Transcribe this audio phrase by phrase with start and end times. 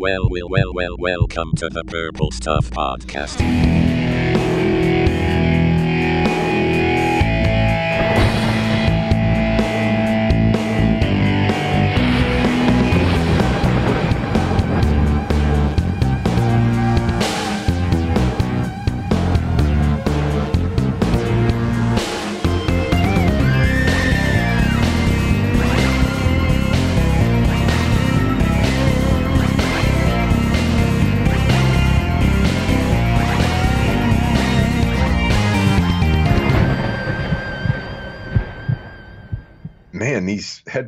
[0.00, 3.79] Well, well, well, well, welcome to the Purple Stuff Podcast.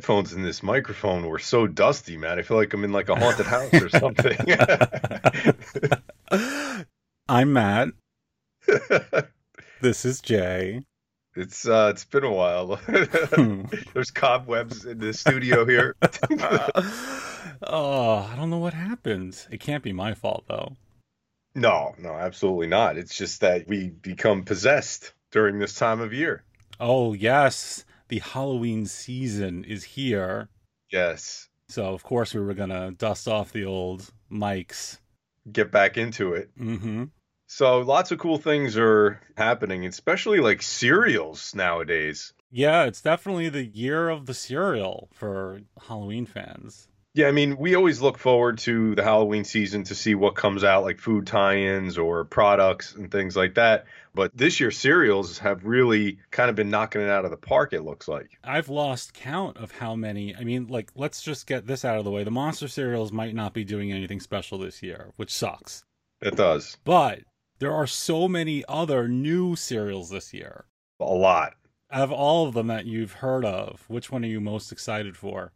[0.03, 2.37] Headphones and this microphone were so dusty, man.
[2.37, 4.37] I feel like I'm in like a haunted house or something.
[7.29, 7.89] I'm Matt.
[9.79, 10.81] This is Jay.
[11.37, 12.81] it's uh it's been a while.
[13.93, 15.95] There's cobwebs in the studio here.
[17.65, 19.37] oh, I don't know what happened.
[19.51, 20.75] It can't be my fault though.
[21.55, 22.97] no, no, absolutely not.
[22.97, 26.43] It's just that we become possessed during this time of year.
[26.79, 30.47] Oh, yes, the Halloween season is here.
[30.91, 31.49] Yes.
[31.69, 34.99] So, of course, we were to dust off the old mics.
[35.51, 36.51] Get back into it.
[36.55, 37.05] Mm-hmm.
[37.47, 42.33] So lots of cool things are happening, especially like cereals nowadays.
[42.51, 46.87] Yeah, it's definitely the year of the cereal for Halloween fans.
[47.15, 50.63] Yeah, I mean, we always look forward to the Halloween season to see what comes
[50.63, 53.85] out, like food tie-ins or products and things like that.
[54.15, 57.73] But this year, cereals have really kind of been knocking it out of the park.
[57.73, 58.37] It looks like.
[58.43, 60.35] I've lost count of how many.
[60.35, 62.23] I mean, like, let's just get this out of the way.
[62.23, 65.83] The monster cereals might not be doing anything special this year, which sucks.
[66.21, 67.21] It does But
[67.59, 70.65] there are so many other new cereals this year.
[70.99, 71.55] a lot.
[71.91, 75.17] Out of all of them that you've heard of, which one are you most excited
[75.17, 75.51] for?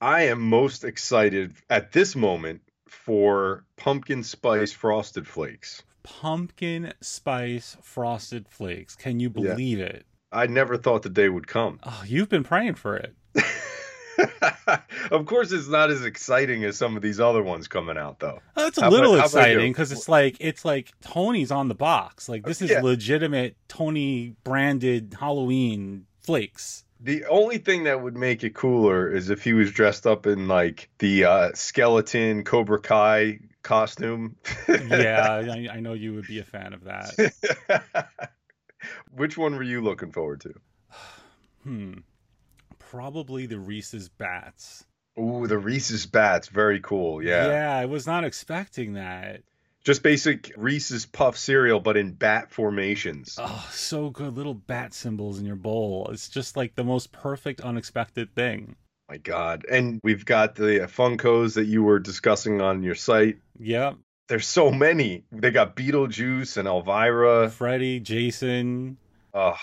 [0.00, 5.82] I am most excited at this moment for pumpkin spice frosted flakes.
[6.02, 8.94] Pumpkin spice frosted flakes.
[8.96, 9.54] Can you Yeah.
[9.54, 10.06] believe it?
[10.32, 11.80] I never thought the day would come.
[11.82, 13.14] Oh, you've been praying for it.
[15.10, 18.40] of course, it's not as exciting as some of these other ones coming out, though.
[18.56, 21.74] Oh, It's a How little about exciting because it's like it's like Tony's on the
[21.74, 22.28] box.
[22.28, 22.80] Like this is Yeah.
[22.82, 26.84] legitimate Tony branded Halloween flakes.
[27.02, 30.48] The only thing that would make it cooler is if he was dressed up in
[30.48, 34.36] like the uh, skeleton Cobra Kai costume.
[34.68, 37.82] yeah, I, I know you would be a fan of that.
[39.14, 40.54] Which one were you looking forward to?
[41.62, 41.98] Hmm.
[42.78, 44.86] Probably the Reese's Bats.
[45.18, 47.22] Ooh, the Reese's Bats, very cool.
[47.22, 47.48] Yeah.
[47.48, 49.42] Yeah, I was not expecting that.
[49.84, 53.38] Just basic Reese's Puff cereal, but in bat formations.
[53.38, 54.36] Oh, so good.
[54.36, 56.08] Little bat symbols in your bowl.
[56.12, 58.76] It's just like the most perfect, unexpected thing.
[59.10, 59.66] My God.
[59.68, 63.38] And we've got the Funkos that you were discussing on your site.
[63.58, 63.94] Yeah,
[64.28, 65.24] There's so many.
[65.32, 67.50] They got Beetlejuice and Elvira.
[67.50, 68.98] Freddy, Jason.
[69.34, 69.56] Oh,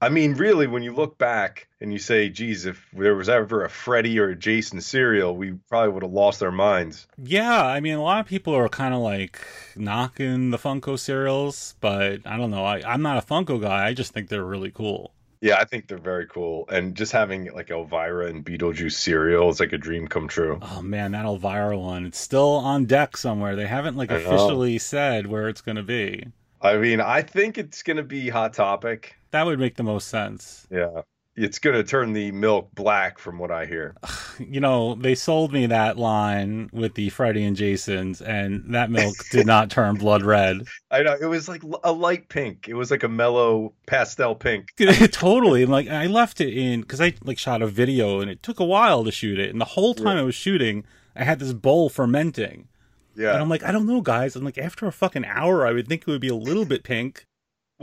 [0.00, 3.64] I mean, really, when you look back and you say, geez, if there was ever
[3.64, 7.08] a Freddy or a Jason cereal, we probably would have lost our minds.
[7.18, 9.40] Yeah, I mean, a lot of people are kind of like
[9.74, 12.64] knocking the Funko cereals, but I don't know.
[12.64, 13.84] I, I'm not a Funko guy.
[13.84, 15.12] I just think they're really cool.
[15.42, 16.66] Yeah, I think they're very cool.
[16.68, 20.60] And just having like Elvira and Beetlejuice cereal is like a dream come true.
[20.62, 22.06] Oh man, that Elvira one.
[22.06, 23.56] It's still on deck somewhere.
[23.56, 24.26] They haven't like I know.
[24.26, 26.26] officially said where it's going to be.
[26.60, 29.16] I mean, I think it's going to be Hot Topic.
[29.32, 30.64] That would make the most sense.
[30.70, 31.02] Yeah.
[31.34, 33.96] It's going to turn the milk black from what I hear.
[34.38, 39.14] You know, they sold me that line with the Freddy and Jasons, and that milk
[39.30, 40.66] did not turn blood red.
[40.90, 41.16] I know.
[41.18, 42.68] It was like a light pink.
[42.68, 44.72] It was like a mellow pastel pink.
[45.12, 45.62] totally.
[45.62, 48.60] And like, I left it in because I like shot a video, and it took
[48.60, 49.50] a while to shoot it.
[49.50, 50.84] And the whole time I was shooting,
[51.16, 52.68] I had this bowl fermenting.
[53.16, 53.32] Yeah.
[53.32, 54.36] And I'm like, I don't know, guys.
[54.36, 56.84] I'm like, after a fucking hour, I would think it would be a little bit
[56.84, 57.26] pink.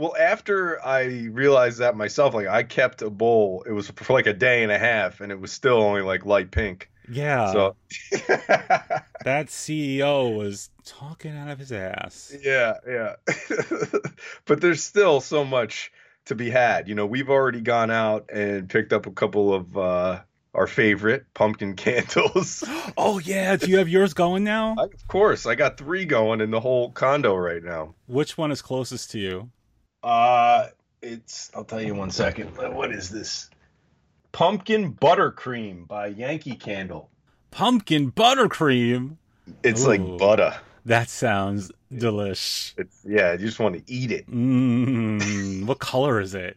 [0.00, 3.64] Well, after I realized that myself, like I kept a bowl.
[3.66, 6.24] It was for like a day and a half, and it was still only like
[6.24, 6.90] light pink.
[7.06, 7.52] Yeah.
[7.52, 7.76] So,
[8.26, 12.34] that CEO was talking out of his ass.
[12.42, 13.16] yeah, yeah.
[14.46, 15.92] but there's still so much
[16.24, 16.88] to be had.
[16.88, 20.20] You know, we've already gone out and picked up a couple of uh,
[20.54, 22.64] our favorite pumpkin candles.
[22.96, 24.76] Oh yeah, do you have yours going now?
[24.78, 27.94] I, of course, I got three going in the whole condo right now.
[28.06, 29.50] Which one is closest to you?
[30.02, 30.68] Uh,
[31.02, 31.50] it's.
[31.54, 32.56] I'll tell you one second.
[32.56, 33.50] What is this?
[34.32, 37.10] Pumpkin buttercream by Yankee Candle.
[37.50, 39.16] Pumpkin buttercream.
[39.62, 39.88] It's Ooh.
[39.88, 40.56] like butter.
[40.86, 42.74] That sounds delish.
[42.78, 44.30] It's yeah, you just want to eat it.
[44.30, 45.66] Mmm.
[45.66, 46.56] what color is it?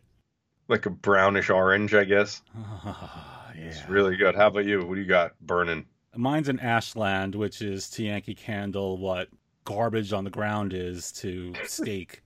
[0.70, 2.42] Like a brownish orange, I guess.
[2.56, 3.66] Ah, yeah.
[3.66, 4.36] It's really good.
[4.36, 4.86] How about you?
[4.86, 5.86] What do you got burning?
[6.16, 9.28] Mine's an Ashland, which is to Yankee Candle what
[9.66, 12.23] garbage on the ground is to steak.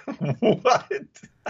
[0.40, 0.90] what?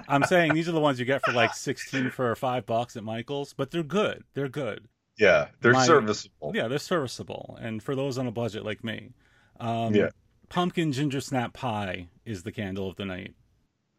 [0.09, 3.05] I'm saying these are the ones you get for like 16 for five bucks at
[3.05, 4.25] Michael's, but they're good.
[4.35, 4.87] They're good.
[5.19, 6.53] Yeah, they're My- serviceable.
[6.55, 7.59] Yeah, they're serviceable.
[7.61, 9.11] And for those on a budget like me,
[9.61, 10.09] um, Yeah.
[10.49, 13.35] pumpkin ginger snap pie is the candle of the night.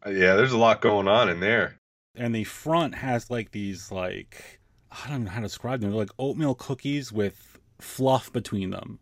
[0.06, 1.78] Yeah, there's a lot going on in there.
[2.16, 4.60] And the front has like these, like,
[4.90, 5.90] I don't know how to describe them.
[5.90, 8.98] They're like oatmeal cookies with fluff between them.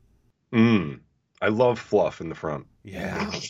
[0.53, 1.01] Mm.
[1.41, 2.67] I love fluff in the front.
[2.85, 3.31] Yeah.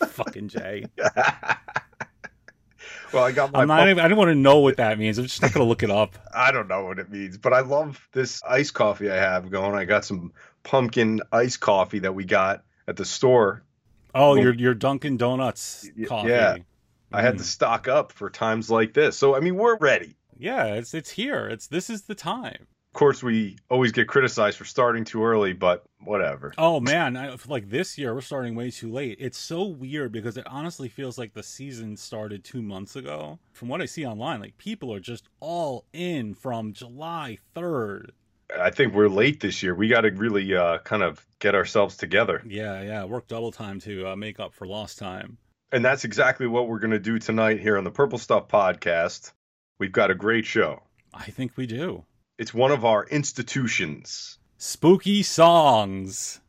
[0.00, 0.86] Fucking Jay.
[3.12, 3.60] well, I got my.
[3.62, 5.18] I'm not even, I don't want to know what that means.
[5.18, 6.16] I'm just not going to look it up.
[6.34, 9.74] I don't know what it means, but I love this iced coffee I have going.
[9.74, 10.32] I got some
[10.62, 13.62] pumpkin iced coffee that we got at the store.
[14.14, 16.28] Oh, your your Dunkin' Donuts coffee.
[16.30, 16.56] yeah.
[17.14, 17.38] I had Mm.
[17.38, 19.16] to stock up for times like this.
[19.18, 20.16] So I mean, we're ready.
[20.38, 21.46] Yeah, it's it's here.
[21.46, 22.66] It's this is the time.
[22.94, 26.52] Of course, we always get criticized for starting too early, but whatever.
[26.58, 29.16] Oh man, I, like this year we're starting way too late.
[29.18, 33.38] It's so weird because it honestly feels like the season started 2 months ago.
[33.54, 38.10] From what I see online, like people are just all in from July 3rd.
[38.60, 39.74] I think we're late this year.
[39.74, 42.42] We got to really uh, kind of get ourselves together.
[42.44, 45.38] Yeah, yeah, work double time to uh, make up for lost time.
[45.72, 49.32] And that's exactly what we're going to do tonight here on the Purple Stuff podcast.
[49.78, 50.82] We've got a great show.
[51.14, 52.04] I think we do.
[52.38, 54.38] It's one of our institutions.
[54.58, 56.40] Spooky songs.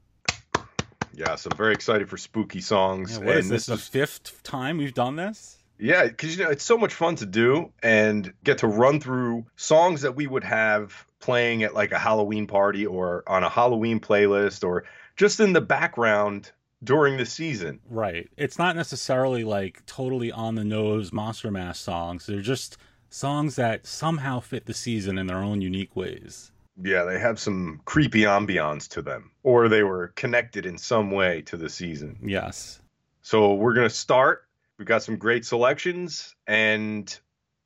[1.13, 3.18] Yes, I'm very excited for spooky songs.
[3.18, 5.57] Yeah, what is and this the fifth time we've done this?
[5.77, 9.45] Yeah, because you know it's so much fun to do and get to run through
[9.56, 14.00] songs that we would have playing at like a Halloween party or on a Halloween
[14.00, 16.51] playlist or just in the background
[16.83, 17.79] during the season.
[17.89, 18.29] Right.
[18.38, 22.25] It's not necessarily like totally on the nose Monster Mash songs.
[22.25, 22.77] They're just
[23.13, 26.51] songs that somehow fit the season in their own unique ways.
[26.81, 31.44] Yeah, they have some creepy ambiance to them, or they were connected in some way
[31.44, 32.18] to the season.
[32.24, 32.81] Yes.
[33.21, 34.45] So we're gonna start.
[34.80, 37.19] We've got some great selections, and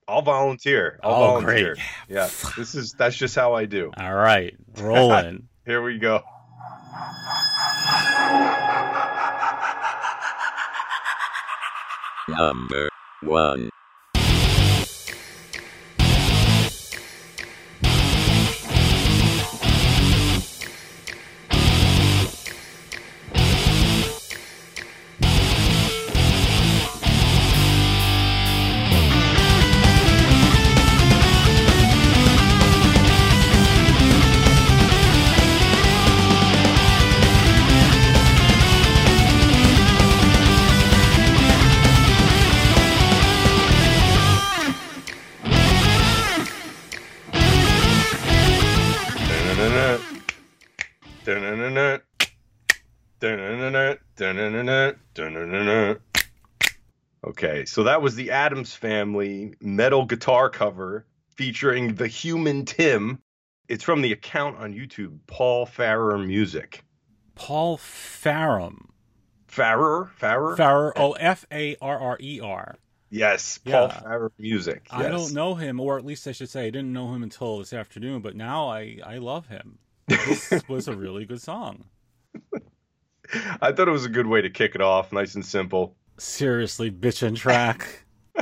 [0.09, 0.99] I'll volunteer.
[1.01, 1.75] I'll oh, volunteer.
[1.75, 1.85] great.
[2.09, 3.91] Yeah, this is that's just how I do.
[3.97, 4.53] All right.
[4.77, 5.47] Rolling.
[5.65, 6.21] Here we go.
[12.27, 12.89] Number
[13.23, 13.69] 1.
[57.77, 63.19] So that was the Addams Family metal guitar cover featuring the human Tim.
[63.68, 66.83] It's from the account on YouTube, Paul Farrer Music.
[67.35, 68.88] Paul Farrum.
[69.45, 70.09] Farrer?
[70.15, 70.57] Farrer?
[70.57, 70.94] Farrer.
[70.95, 72.77] Oh, F A R R E R.
[73.12, 74.00] yes, Paul Yeah.
[74.00, 74.88] Farrer Music.
[74.89, 77.59] I don't know him, or at least I should say I didn't know him until
[77.59, 79.78] this afternoon, but now I, I love him.
[80.07, 81.83] This was a really good song.
[83.61, 85.96] I thought it was a good way to kick it off, nice and simple.
[86.18, 88.06] Seriously, bitchin' track.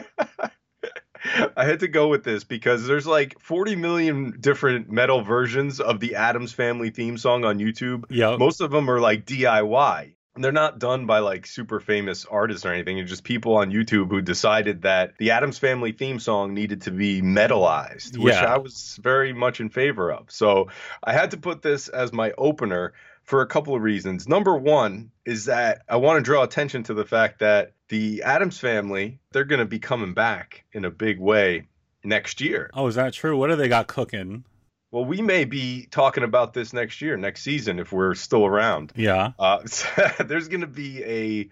[1.57, 5.99] I had to go with this because there's like 40 million different metal versions of
[5.99, 8.05] the Addams Family theme song on YouTube.
[8.09, 8.37] Yeah.
[8.37, 10.13] Most of them are like DIY.
[10.35, 12.97] And they're not done by like super famous artists or anything.
[12.97, 16.91] It's just people on YouTube who decided that the Addams Family theme song needed to
[16.91, 18.53] be metalized, which Yeah.
[18.53, 20.29] I was very much in favor of.
[20.29, 20.67] So
[21.03, 22.93] I had to put this as my opener
[23.25, 24.27] for a couple of reasons.
[24.27, 28.59] Number one is that I want to draw attention to the fact that the Addams
[28.59, 31.67] family, they're going to be coming back in a big way
[32.03, 32.69] next year.
[32.73, 33.37] Oh, is that true?
[33.37, 34.45] What do they got cooking?
[34.91, 38.93] Well, we may be talking about this next year, next season, if we're still around.
[38.95, 39.31] Yeah.
[39.37, 39.59] Uh,
[40.23, 41.49] there's going to be a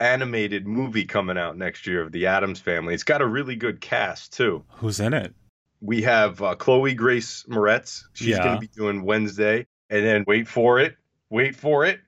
[0.00, 2.94] animated movie coming out next year of the Addams family.
[2.94, 4.64] It's got a really good cast too.
[4.76, 5.34] Who's in it?
[5.80, 8.04] We have uh, Chloe Grace Moretz.
[8.12, 8.42] She's Yeah.
[8.44, 10.96] going to be doing Wednesday, and then wait for it,
[11.34, 12.00] wait for it,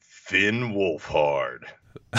[0.00, 1.60] Finn Wolfhard.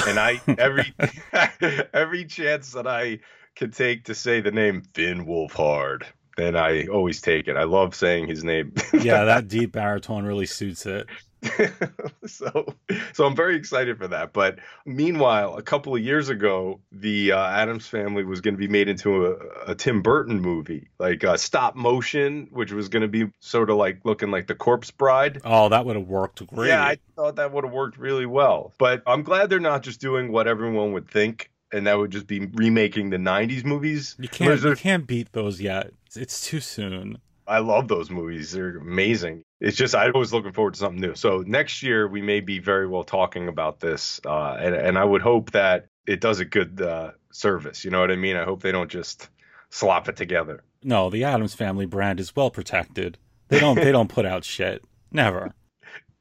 [0.08, 0.94] And I every
[1.94, 3.20] every chance that I
[3.56, 6.04] can take to say the name Finn Wolfhard,
[6.38, 7.58] then I always take it.
[7.58, 8.74] I love saying his name.
[8.94, 11.08] Yeah, that deep baritone really suits it.
[12.26, 12.66] so,
[13.14, 14.34] so I'm very excited for that.
[14.34, 18.68] But meanwhile, a couple of years ago, the uh, Addams Family was going to be
[18.68, 23.08] made into a, a Tim Burton movie, like uh, stop motion, which was going to
[23.08, 25.42] be sort of like looking like the Corpse Bride.
[25.44, 26.70] Oh, that would have worked great.
[26.70, 28.74] Yeah, I thought that would have worked really well.
[28.78, 31.52] But I'm glad they're not just doing what everyone would think.
[31.74, 34.16] And that would just be remaking the '90s movies.
[34.18, 35.92] you can't you can't beat those yet.
[36.16, 37.18] It's too soon.
[37.46, 38.52] I love those movies.
[38.52, 39.44] They're amazing.
[39.60, 41.16] It's just I was looking forward to something new.
[41.16, 45.04] So next year we may be very well talking about this, uh, and and I
[45.04, 47.84] would hope that it does a good uh, service.
[47.84, 48.36] You know what I mean?
[48.36, 49.30] I hope they don't just
[49.70, 50.64] slop it together.
[50.84, 53.18] No, the Addams Family brand is well protected.
[53.48, 54.84] They don't they don't put out shit.
[55.12, 55.54] Never.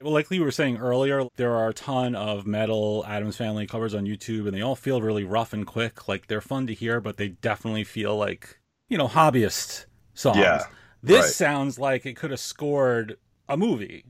[0.00, 3.94] Well, like we were saying earlier, there are a ton of metal Addams Family covers
[3.94, 6.06] on YouTube, and they all feel really rough and quick.
[6.08, 10.38] Like they're fun to hear, but they definitely feel like you know hobbyist songs.
[10.38, 10.64] Yeah.
[11.02, 11.32] This Right.
[11.32, 13.16] sounds like it could have scored
[13.48, 14.04] a movie.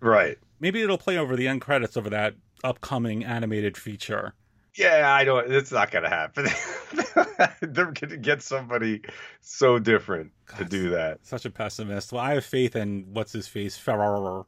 [0.00, 0.38] Right.
[0.60, 4.34] Maybe it'll play over the end credits over that upcoming animated feature.
[4.76, 5.50] Yeah, I don't.
[5.50, 6.46] It's not gonna happen.
[7.60, 9.02] They're gonna get somebody
[9.40, 11.18] so different to do that.
[11.26, 12.12] Such a pessimist.
[12.12, 13.78] Well, I have faith in what's his face.
[13.84, 14.44] They'll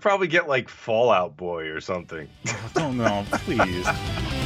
[0.00, 2.28] probably get like Fall Out Boy or something.
[2.48, 3.86] Oh, don't know, please.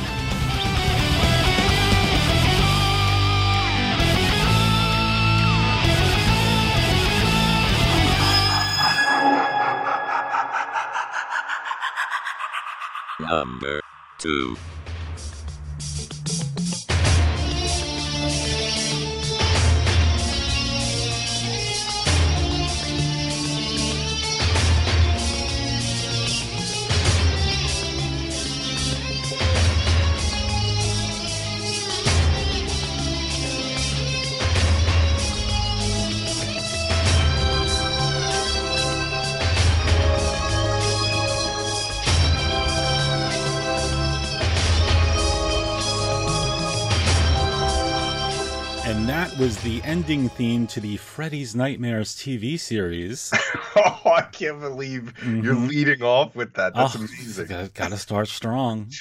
[13.31, 13.81] Number
[14.21, 14.57] 2.
[49.69, 53.31] The ending theme to the Freddy's Nightmares TV series.
[53.77, 55.69] oh, I can't believe you're Mhm.
[55.69, 56.75] leading off with that.
[56.75, 57.47] That's Oh, amazing.
[57.49, 58.91] Gotta, gotta start strong.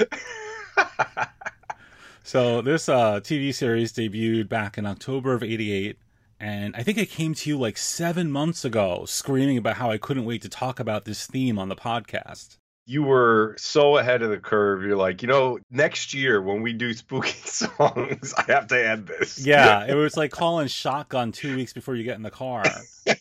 [2.23, 5.97] so this uh, TV series debuted back in October of '88,
[6.37, 9.97] and I think I came to you like seven months ago, screaming about how I
[9.97, 12.57] couldn't wait to talk about this theme on the podcast.
[12.87, 14.81] You were so ahead of the curve.
[14.81, 19.05] You're like, you know, next year when we do spooky songs, I have to add
[19.05, 19.45] this.
[19.45, 22.63] Yeah, it was like calling shotgun two weeks before you get in the car.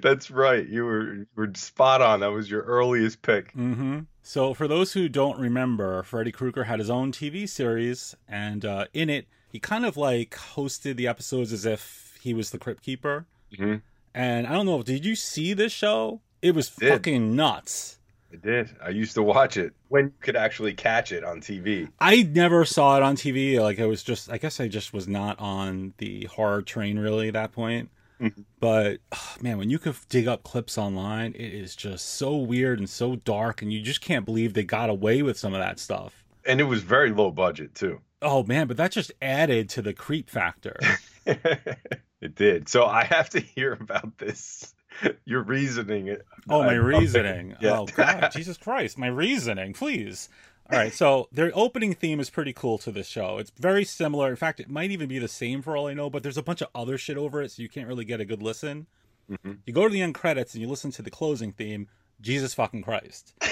[0.00, 0.66] That's right.
[0.66, 2.20] You were you were spot on.
[2.20, 3.52] That was your earliest pick.
[3.52, 8.64] hmm So, for those who don't remember, Freddy Krueger had his own TV series, and
[8.64, 12.58] uh, in it, he kind of like hosted the episodes as if he was the
[12.58, 13.26] Crypt Keeper.
[13.56, 13.82] Mhm.
[14.14, 16.22] And I don't know, did you see this show?
[16.42, 16.90] It was Did.
[16.90, 17.98] fucking nuts.
[18.32, 18.76] I did.
[18.82, 21.88] I used to watch it when you could actually catch it on TV.
[22.00, 23.60] I never saw it on TV.
[23.60, 27.28] Like, I was just, I guess I just was not on the horror train really
[27.28, 27.88] at that point.
[28.20, 28.44] Mhm.
[28.60, 32.78] But oh, man, when you could dig up clips online, it is just so weird
[32.78, 35.78] and so dark, and you just can't believe they got away with some of that
[35.78, 36.24] stuff.
[36.44, 38.00] And it was very low budget too.
[38.22, 40.78] Oh man, but that just added to the creep factor.
[41.26, 42.68] it did.
[42.68, 44.74] So I have to hear about this.
[45.24, 46.16] Your reasoning.
[46.48, 47.56] Oh, my I- reasoning.
[47.60, 47.78] Yeah.
[47.80, 50.28] Oh god, Jesus Christ, my reasoning, please.
[50.70, 53.38] All right, so their opening theme is pretty cool to this show.
[53.38, 54.28] It's very similar.
[54.30, 56.42] In fact, it might even be the same for all I know, but there's a
[56.42, 58.86] bunch of other shit over it, so you can't really get a good listen.
[59.30, 59.58] Mhm.
[59.64, 61.86] You go to the end credits and you listen to the closing theme,
[62.20, 63.34] Jesus fucking Christ.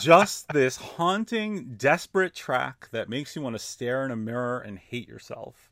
[0.00, 4.78] Just this haunting, desperate track that makes you want to stare in a mirror and
[4.78, 5.70] hate yourself.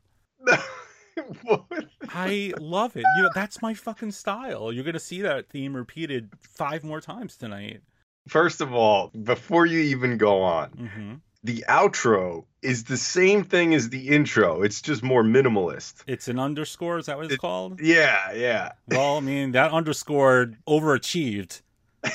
[2.09, 3.05] I love it.
[3.17, 4.71] You know, that's my fucking style.
[4.71, 7.81] You're gonna see that theme repeated five more times tonight.
[8.27, 11.13] First of all, before you even go on, hmm
[11.43, 14.61] the outro is the same thing as the intro.
[14.61, 16.03] It's just more minimalist.
[16.05, 16.99] It's an underscore.
[16.99, 17.79] Is that what it's It- called?
[17.81, 18.73] Yeah, yeah.
[18.87, 21.61] Well, I mean, that underscore overachieved.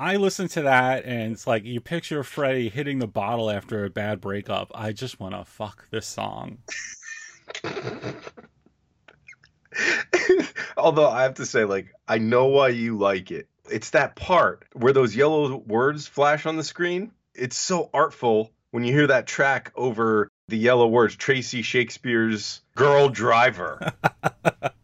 [0.00, 3.90] I listen to that, and it's like you picture Freddie hitting the bottle after a
[3.90, 4.72] bad breakup.
[4.74, 6.56] I just want to fuck this song.
[10.78, 13.46] Although I have to say, like, I know why you like it.
[13.70, 17.12] It's that part where those yellow words flash on the screen.
[17.34, 23.10] It's so artful when you hear that track over the yellow words Tracy Shakespeare's Girl
[23.10, 23.92] Driver.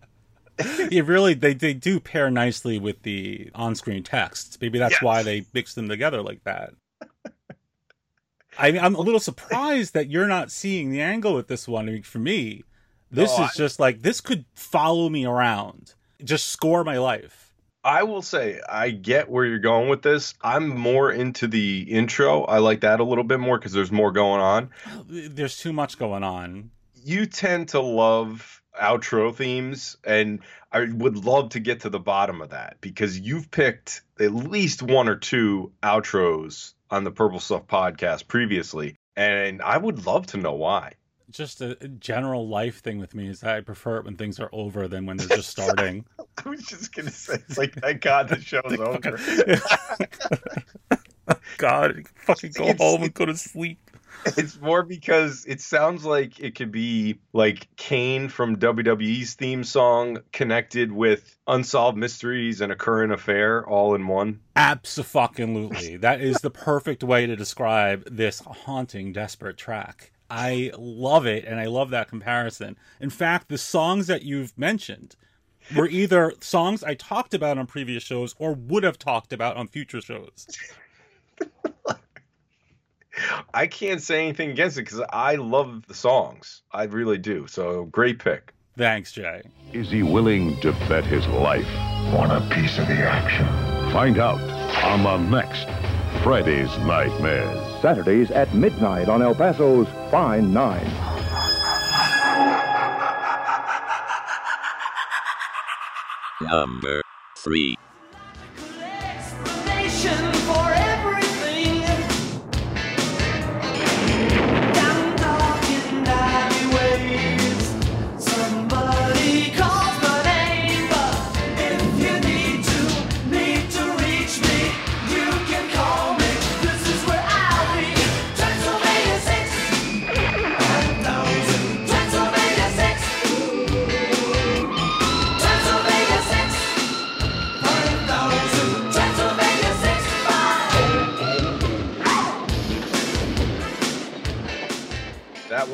[0.92, 4.58] it really they, they do pair nicely with the on-screen text.
[4.60, 5.02] Maybe that's Yes.
[5.02, 6.74] why they mix them together like that.
[8.58, 11.88] I mean, I'm a little surprised that you're not seeing the angle with this one.
[11.88, 12.64] I mean, for me,
[13.10, 17.54] This No, is just like this could follow me around, just score my life.
[17.84, 20.34] I will say I get where you're going with this.
[20.42, 22.42] I'm more into the intro.
[22.44, 24.70] I like that a little bit more because there's more going on.
[24.88, 26.70] Oh, there's too much going on.
[27.04, 30.40] You tend to love outro themes, and
[30.72, 34.82] I would love to get to the bottom of that because you've picked at least
[34.82, 40.36] one or two outros on the Purple Stuff podcast previously, and I would love to
[40.36, 40.92] know why.
[41.28, 44.48] Just a general life thing with me is that I prefer it when things are
[44.52, 46.04] over than when they're just starting.
[46.44, 49.18] I was just gonna say, it's like, thank God the show's over.
[51.58, 53.85] God, fucking go It's- home and go to sleep.
[54.36, 60.18] It's more because it sounds like it could be like Kane from WWE's theme song
[60.32, 64.40] connected with Unsolved Mysteries and a Current Affair all in one.
[64.56, 65.96] Absolutely.
[65.96, 70.12] That is the perfect way to describe this haunting, desperate track.
[70.28, 72.76] I love it, and I love that comparison.
[73.00, 75.14] In fact, the songs that you've mentioned
[75.74, 79.68] were either songs I talked about on previous shows or would have talked about on
[79.68, 80.46] future shows.
[83.54, 86.62] I can't say anything against it because I love the songs.
[86.72, 87.46] I really do.
[87.46, 88.52] So great pick.
[88.76, 89.42] Thanks, Jay.
[89.72, 91.66] Is he willing to bet his life?
[92.12, 93.46] Want a piece of the action?
[93.90, 94.40] Find out
[94.84, 95.66] on the next
[96.22, 97.80] Freddy's Nightmares.
[97.80, 100.84] Saturdays at midnight on El Paso's Fine Nine.
[106.42, 107.00] Number
[107.38, 107.76] 3.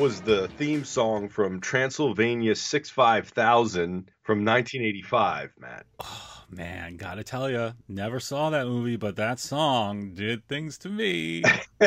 [0.03, 5.85] Was the theme song from Transylvania 6-5000 from 1985, Matt.
[6.01, 10.89] Oh, man, gotta tell you, never saw that movie, but that song did things to
[10.89, 11.41] me.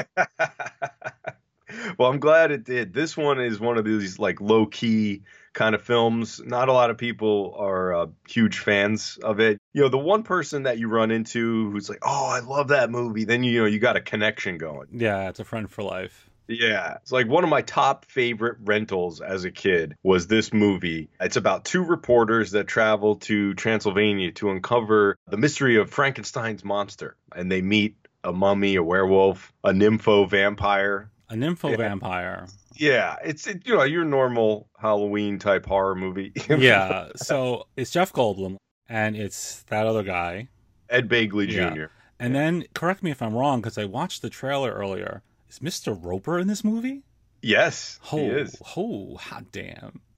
[1.98, 2.94] well, I'm glad it did.
[2.94, 5.20] This one is one of these like low key
[5.52, 6.40] kind of films.
[6.42, 9.58] Not a lot of people are uh, huge fans of it.
[9.74, 12.90] You know, the one person that you run into who's like, "Oh, I love that
[12.90, 14.88] movie," then you know you got a connection going.
[14.92, 16.25] yeah, it's a friend for life.
[16.48, 21.08] Yeah, it's like one of my top favorite rentals as a kid was this movie.
[21.20, 27.16] It's about two reporters that travel to Transylvania to uncover the mystery of Frankenstein's monster,
[27.34, 31.76] and they meet a mummy, a werewolf, a nympho vampire, A nympho Yeah.
[31.76, 32.46] vampire.
[32.76, 36.32] Yeah, it's it, you know your normal Halloween type horror movie.
[36.48, 38.56] yeah, so it's Jeff Goldblum
[38.88, 40.48] and it's that other guy.
[40.88, 41.70] Ed Begley Yeah.
[41.74, 41.84] Jr.
[42.20, 45.22] And then correct me if I'm wrong because I watched the trailer earlier.
[45.48, 45.96] Is Mr.
[46.00, 47.02] Roper in this movie?
[47.42, 48.56] Yes, Oh, he is.
[48.76, 50.00] oh, hot damn.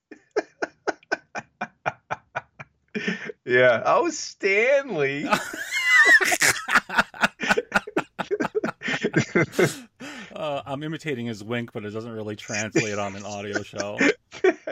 [3.45, 3.83] Yeah.
[3.87, 5.27] Oh, Stanley.
[10.35, 13.99] Uh, I'm imitating his wink, but it doesn't really translate on an audio show.
[14.45, 14.63] yeah,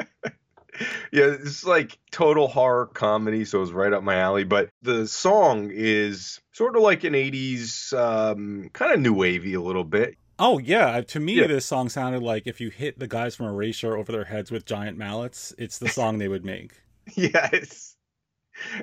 [1.13, 4.45] it's like total horror comedy, so it's right up my alley.
[4.45, 9.61] But the song is sort of like an '80s, um, kind of new wavy a
[9.61, 10.17] little bit.
[10.39, 11.47] Oh yeah, uh, to me Yeah.
[11.47, 14.65] this song sounded like if you hit the guys from Erasure over their heads with
[14.67, 16.73] giant mallets, it's the song they would make.
[17.15, 17.96] yes.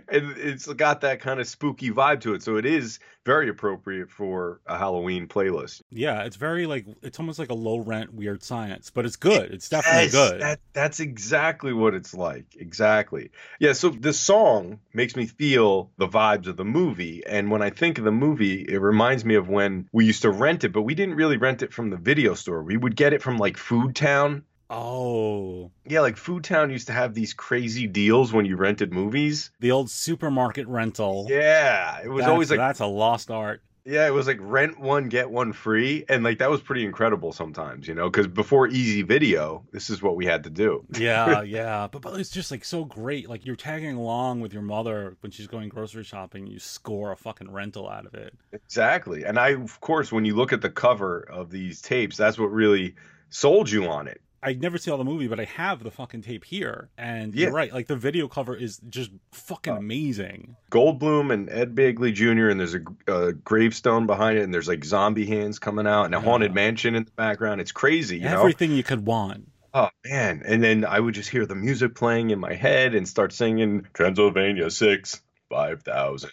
[0.07, 4.09] And it's got that kind of spooky vibe to it, so it is very appropriate
[4.09, 5.81] for a Halloween playlist.
[5.89, 9.51] Yeah, it's very like it's almost like a low rent weird science, but it's good.
[9.53, 10.41] It's definitely Yes, good.
[10.41, 12.45] That, that's exactly what it's like.
[12.57, 13.31] Exactly.
[13.59, 13.73] Yeah.
[13.73, 17.23] So the song makes me feel the vibes of the movie.
[17.25, 20.29] And when I think of the movie, it reminds me of when we used to
[20.29, 22.61] rent it, but we didn't really rent it from the video store.
[22.63, 24.43] We would get it from like Food Town.
[24.73, 29.51] Oh, Yeah, like Food Town used to have these crazy deals when you rented movies.
[29.59, 31.27] the old supermarket rental.
[31.29, 31.99] Yeah.
[32.03, 33.61] It was That's- always like, that's a lost art.
[33.85, 36.05] yeah, it was like rent one, get one free.
[36.09, 40.01] And like that was pretty incredible sometimes, you know, because before Easy Video, this is
[40.01, 40.85] what we had to do.
[40.97, 43.29] Yeah, yeah, but but it's just like so great.
[43.29, 46.47] Like you're tagging along with your mother when she's going grocery shopping.
[46.47, 48.33] You score a fucking rental out of it.
[48.53, 49.23] Exactly.
[49.25, 52.51] And I, of course, when you look at the cover of these tapes, that's what
[52.51, 52.95] really
[53.29, 54.21] sold you on it.
[54.43, 57.45] I never see all the movie, but I have the fucking tape here, and Yeah.
[57.45, 57.71] you're right.
[57.73, 59.77] Like the video cover is just fucking Oh.
[59.77, 60.55] amazing.
[60.71, 64.83] Goldblum and Ed Begley Jr., and there's a, a gravestone behind it, and there's like
[64.83, 66.23] zombie hands coming out, and a Yeah.
[66.25, 67.61] haunted mansion in the background.
[67.61, 68.39] It's crazy, you know?
[68.41, 69.47] Everything you could want.
[69.73, 70.43] Oh man!
[70.45, 73.87] And then I would just hear the music playing in my head and start singing
[73.93, 76.31] Transylvania Six Five Thousand.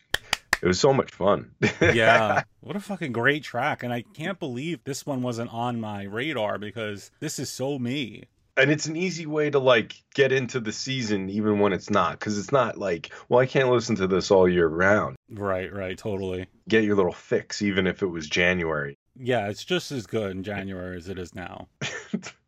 [0.63, 1.51] It was so much fun.
[1.81, 2.43] yeah.
[2.63, 3.83] What a fucking great track.
[3.83, 8.25] And I can't believe this one wasn't on my radar because this is so me.
[8.59, 12.19] and it's an easy way to like get into the season even when it's not
[12.19, 15.97] because it's not like well i can't listen to this all year round Right, right,
[15.97, 16.49] totally.
[16.69, 20.43] get your little fix even if it was january Yeah, it's just as good in
[20.43, 21.69] January as it is now.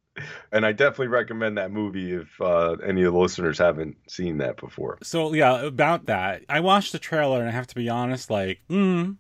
[0.52, 4.56] and i definitely recommend that movie if uh, any of the listeners haven't seen that
[4.56, 8.30] before So yeah, about that, I watched the trailer and I have to be honest,
[8.30, 9.16] like, mm,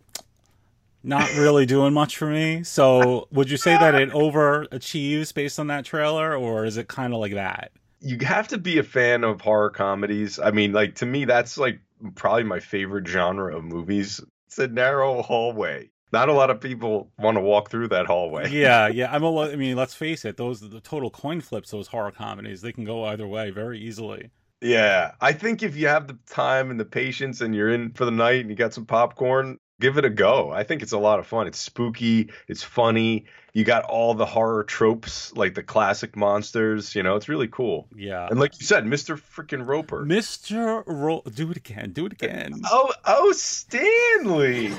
[1.02, 2.62] not really doing much for me.
[2.62, 7.12] So would you say that it overachieves based on that trailer, or is it kind
[7.12, 7.72] of like that?
[8.04, 11.56] you have to be a fan of horror comedies i mean like to me that's
[11.56, 11.78] like
[12.16, 17.10] probably my favorite genre of movies it's a narrow hallway not a lot of people
[17.18, 19.12] want to walk through that hallway Yeah, yeah.
[19.12, 21.70] I'm a, I mean, let's face it; those the total coin flips.
[21.70, 24.30] Those horror comedies, they can go either way very easily.
[24.60, 28.04] Yeah, I think if you have the time and the patience and you're in for
[28.04, 30.50] the night and you got some popcorn, give it a go.
[30.50, 31.48] I think it's a lot of fun.
[31.48, 33.26] It's spooky, it's funny.
[33.52, 37.88] You got all the horror tropes, like the classic monsters, you know, it's really cool.
[37.94, 38.28] Yeah.
[38.30, 39.20] And like you said, Mr.
[39.20, 40.06] Freaking Roper.
[40.06, 40.84] Mr.
[40.86, 41.90] Ro- do it again.
[41.90, 42.62] Do it again.
[42.70, 44.68] Oh, oh, Stanley.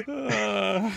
[0.06, 0.90] Uh,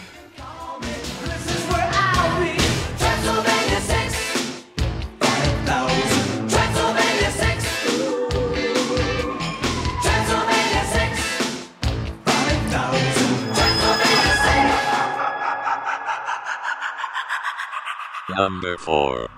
[18.36, 19.30] Number 4.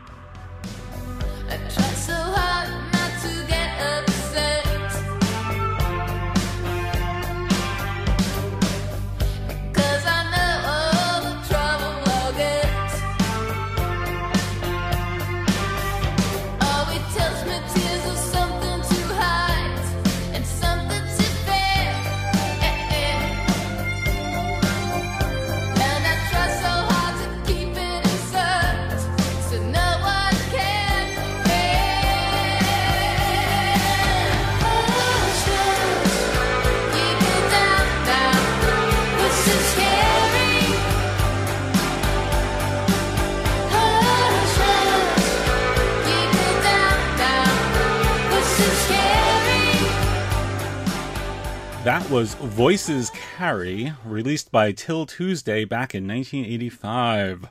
[51.95, 57.47] That was Voices Carry, released by 'Til Tuesday back in 1985.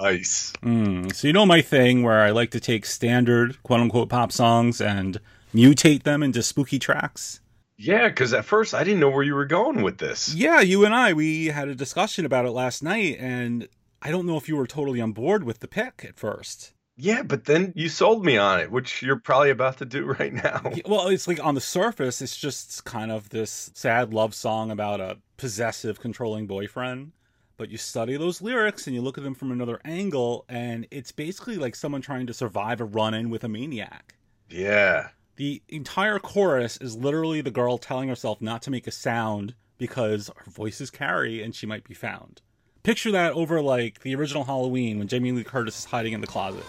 [0.00, 0.52] Nice.
[0.62, 4.30] Mm, so you know my thing where I like to take standard quote unquote pop
[4.30, 5.18] songs and
[5.52, 7.40] mutate them into spooky tracks.
[7.76, 10.32] Yeah, because at first I didn't know where you were going with this.
[10.32, 13.66] Yeah, you and I we had a discussion about it last night, and
[14.00, 16.72] I don't know if you were totally on board with the pick at first.
[17.00, 20.32] Yeah, but then you sold me on it, which you're probably about to do right
[20.32, 20.72] now.
[20.84, 25.00] Well, it's like on the surface, it's just kind of this sad love song about
[25.00, 27.12] a possessive, controlling boyfriend.
[27.56, 31.12] But you study those lyrics and you look at them from another angle, and it's
[31.12, 34.14] basically like someone trying to survive a run in with a maniac.
[34.50, 35.08] Yeah.
[35.36, 40.30] The entire chorus is literally the girl telling herself not to make a sound because
[40.36, 42.42] her voice is carry and she might be found.
[42.82, 46.26] Picture that over like the original Halloween when Jamie Lee Curtis is hiding in the
[46.26, 46.64] closet.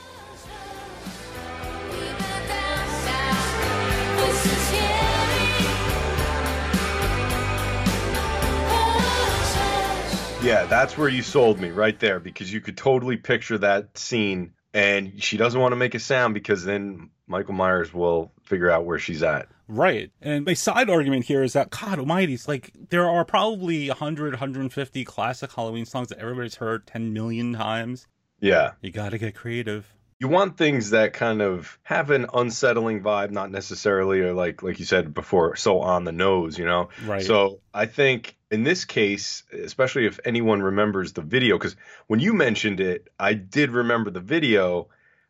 [10.42, 14.54] Yeah, that's where you sold me right there because you could totally picture that scene
[14.74, 18.86] and she doesn't want to make a sound because then Michael Myers will figure out
[18.86, 19.50] where she's at.
[19.68, 20.12] Right.
[20.22, 24.32] And my side argument here is that, God almighty, it's like there are probably 100,
[24.34, 28.08] 150 classic Halloween songs that everybody's heard 10 million times.
[28.40, 28.72] Yeah.
[28.82, 29.94] You gotta get creative.
[30.20, 34.80] You want things that kind of have an unsettling vibe, not necessarily or like like
[34.80, 36.90] you said before, so on the nose, you know.
[37.06, 37.22] Right.
[37.22, 41.76] So I think in this case, especially if anyone remembers the video, because
[42.08, 44.88] when you mentioned it, I did remember the video,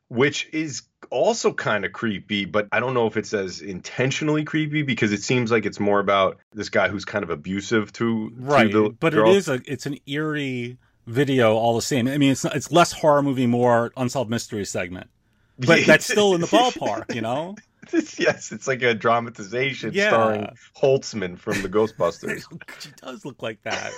[0.07, 4.83] which is also kind of creepy, but I don't know if it's as intentionally creepy
[4.83, 8.71] because it seems like it's more about this guy who's kind of abusive to, right.
[8.71, 9.31] to the but girl.
[9.31, 12.07] it is a it's an eerie video all the same.
[12.07, 15.09] I mean, it's it's less horror movie, more unsolved mystery segment.
[15.57, 17.55] But that's still in the ballpark, you know?
[18.17, 20.09] yes, it's like a dramatization Yeah.
[20.09, 20.47] starring
[20.81, 22.43] Holtzman from the Ghostbusters.
[22.79, 23.91] she does look like that.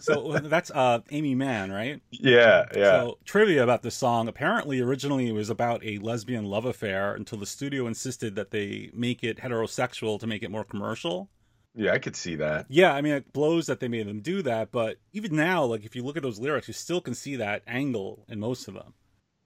[0.00, 2.00] so that's uh Aimee Mann, right?
[2.10, 2.90] yeah, yeah.
[2.90, 4.28] So trivia about this song.
[4.28, 8.90] Apparently, originally it was about a lesbian love affair until the studio insisted that they
[8.92, 11.30] make it heterosexual to make it more commercial.
[11.78, 12.66] Yeah, I could see that.
[12.70, 15.84] Yeah, I mean, it blows that they made them do that, but even now, like,
[15.84, 18.72] if you look at those lyrics, you still can see that angle in most of
[18.72, 18.94] them.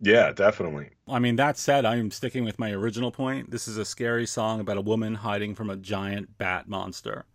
[0.01, 0.91] Yeah, definitely.
[1.09, 3.51] I mean, that said, I'm sticking with my original point.
[3.51, 7.27] This is a scary song about a woman hiding from a giant bat monster.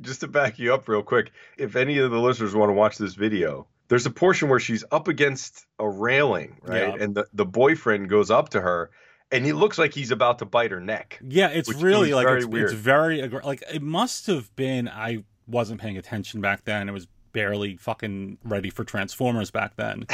[0.00, 2.98] Just to back you up real quick, if any of the listeners want to watch
[2.98, 6.88] this video, there's a portion where she's up against a railing, right?
[6.88, 7.04] Yeah.
[7.04, 8.90] And the, the boyfriend goes up to her
[9.32, 11.18] and he looks like he's about to bite her neck.
[11.26, 14.88] Yeah, it's really like very it's, it's very like it must have been.
[14.88, 16.88] I wasn't paying attention back then.
[16.88, 20.06] It was barely fucking ready for Transformers back then,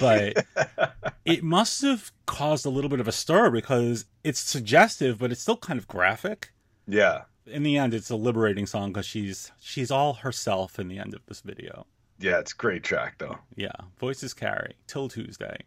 [0.00, 0.44] but
[1.24, 5.40] it must have caused a little bit of a stir because it's suggestive, but it's
[5.42, 6.52] still kind of graphic.
[6.86, 7.22] Yeah.
[7.46, 11.14] In the end, it's a liberating song because she's she's all herself in the end
[11.14, 11.86] of this video.
[12.18, 13.38] Yeah, it's a great track though.
[13.56, 15.58] Yeah, voices carry 'Til Tuesday.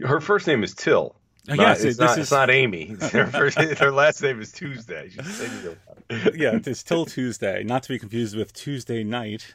[0.00, 1.16] Her first name is Till.
[1.48, 2.96] Uh, Not- yes, it's, it- this not, is- it's not Aimee.
[3.12, 5.08] Her, first, her last name is Tuesday.
[5.08, 5.42] She's.
[6.34, 9.54] Yeah, it's till Tuesday, not to be confused with Tuesday night.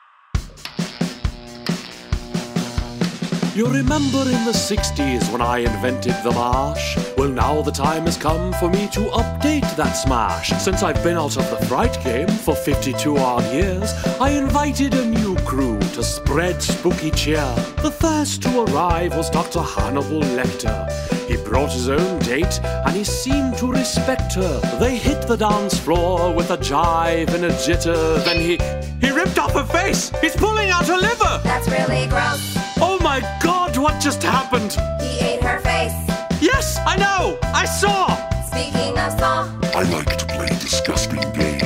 [3.53, 6.97] You remember in the 60s when I invented the marsh?
[7.17, 10.51] Well, now the time has come for me to update that smash.
[10.63, 15.05] Since I've been out of the fright game for 52 odd years, I invited a
[15.05, 17.53] new crew to spread spooky cheer.
[17.83, 19.61] The first to arrive was Dr.
[19.61, 20.89] Hannibal Lecter.
[21.27, 24.61] He brought his own date and he seemed to respect her.
[24.79, 28.23] They hit the dance floor with a jive and a jitter.
[28.23, 28.57] Then he
[29.05, 30.09] he ripped off her face.
[30.21, 31.41] He's pulling out her liver.
[31.43, 32.70] That's really gross.
[33.01, 34.73] Oh my god, what just happened?
[35.01, 35.91] He ate her face.
[36.39, 37.39] Yes, I know!
[37.45, 38.05] I saw!
[38.43, 41.63] Speaking of saw, I like to play disgusting games.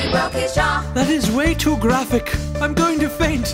[0.00, 0.88] he broke his jaw.
[0.94, 2.32] That is way too graphic.
[2.62, 3.52] I'm going to faint.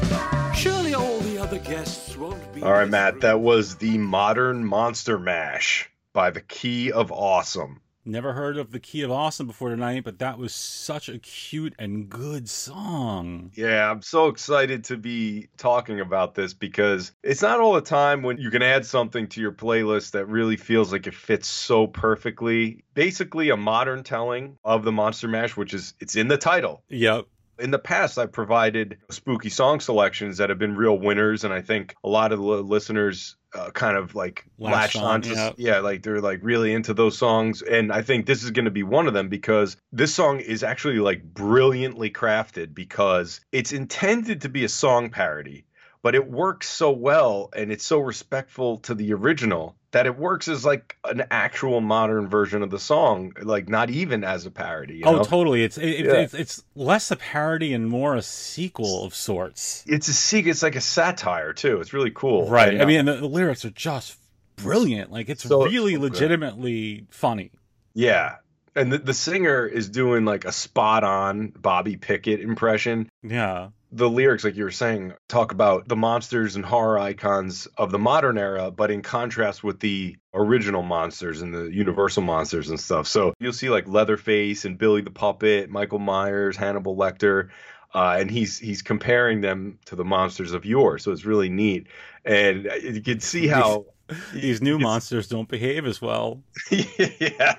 [0.55, 2.61] Surely all the other guests won't be.
[2.61, 3.23] All right, Matt, rude.
[3.23, 7.81] that was the Modern Monster Mash by the Key of Awesome.
[8.05, 11.73] Never heard of the Key of Awesome before tonight, but that was such a cute
[11.79, 13.53] and good song.
[13.55, 18.23] Yeah, I'm so excited to be talking about this because it's not all the time
[18.23, 21.87] when you can add something to your playlist that really feels like it fits so
[21.87, 22.83] perfectly.
[22.95, 26.83] Basically, a modern telling of the Monster Mash, which is it's in the title.
[26.89, 27.27] Yep.
[27.59, 31.61] In the past, I've provided spooky song selections that have been real winners, and I
[31.61, 35.53] think a lot of the listeners uh, kind of like Latched latched on, onto, yeah.
[35.57, 38.71] yeah, like they're like really into those songs, and I think this is going to
[38.71, 44.43] be one of them because this song is actually like brilliantly crafted because it's intended
[44.43, 45.67] to be a song parody,
[46.03, 50.49] but it works so well and it's so respectful to the original that it works
[50.49, 54.95] as like an actual modern version of the song, like not even as a parody.
[54.97, 55.25] you Oh, know?
[55.25, 55.63] totally.
[55.65, 56.13] It's it, Yeah.
[56.15, 59.85] it's it's less a parody and more a sequel of sorts.
[59.87, 60.51] it's a secret.
[60.53, 61.81] It's like a satire too.
[61.81, 62.49] It's really cool.
[62.49, 62.73] Right.
[62.73, 64.17] And, I uh, mean, the, the lyrics are just
[64.57, 65.13] brilliant.
[65.13, 67.51] Like it's So- really legitimately funny.
[67.95, 68.37] yeah.
[68.75, 73.11] And the, the singer is doing like a spot on Bobby Pickett impression.
[73.23, 73.69] Yeah.
[73.95, 77.99] The lyrics, like you were saying, talk about the monsters and horror icons of the
[77.99, 83.07] modern era, but in contrast with the original monsters and the Universal monsters and stuff.
[83.07, 87.51] So you'll see like Leatherface and Billy the Puppet, Michael Myers, Hannibal Lecter,
[87.95, 90.99] uh, and he's he's comparing them to the monsters of yore.
[90.99, 91.89] So it's really neat,
[92.25, 93.85] and you can see how
[94.33, 96.43] These new It's- monsters don't behave as well.
[96.71, 97.57] yeah,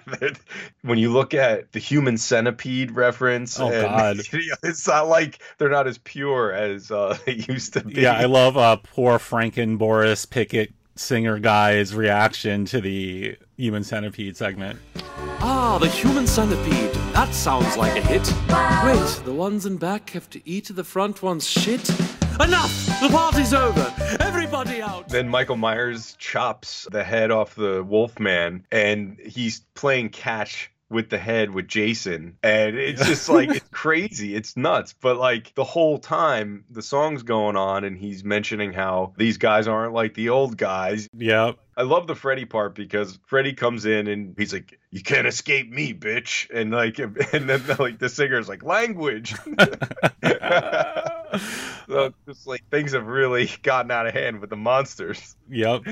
[0.82, 4.18] when you look at the human centipede reference, Oh, and, God.
[4.63, 8.02] it's not like they're not as pure as uh, they used to be.
[8.02, 14.38] Yeah, I love uh, poor Franken Boris Pickett singer guy's reaction to the human centipede
[14.38, 14.80] segment.
[15.46, 16.92] Ah, the human centipede.
[17.13, 18.22] That sounds like a hit.
[18.86, 21.89] Wait, the ones in back have to eat the front one's shit?
[22.39, 23.00] Enough!
[23.00, 23.93] The party's over!
[24.19, 25.08] Everybody out!
[25.10, 31.17] Then Michael Myers chops the head off the Wolfman, and he's playing catch with the
[31.17, 34.96] head with Jason, and it's just like it's crazy, it's nuts.
[35.00, 39.67] But like the whole time, the song's going on, and he's mentioning how these guys
[39.67, 41.08] aren't like the old guys.
[41.15, 41.54] Yeah.
[41.76, 45.72] I love the Freddy part because Freddy comes in and he's like, "You can't escape
[45.72, 47.00] me, bitch," and like,
[47.34, 49.34] and then like the singer's like, "Language."
[51.88, 55.36] so just like things have really gotten out of hand with the monsters.
[55.50, 55.84] Yep.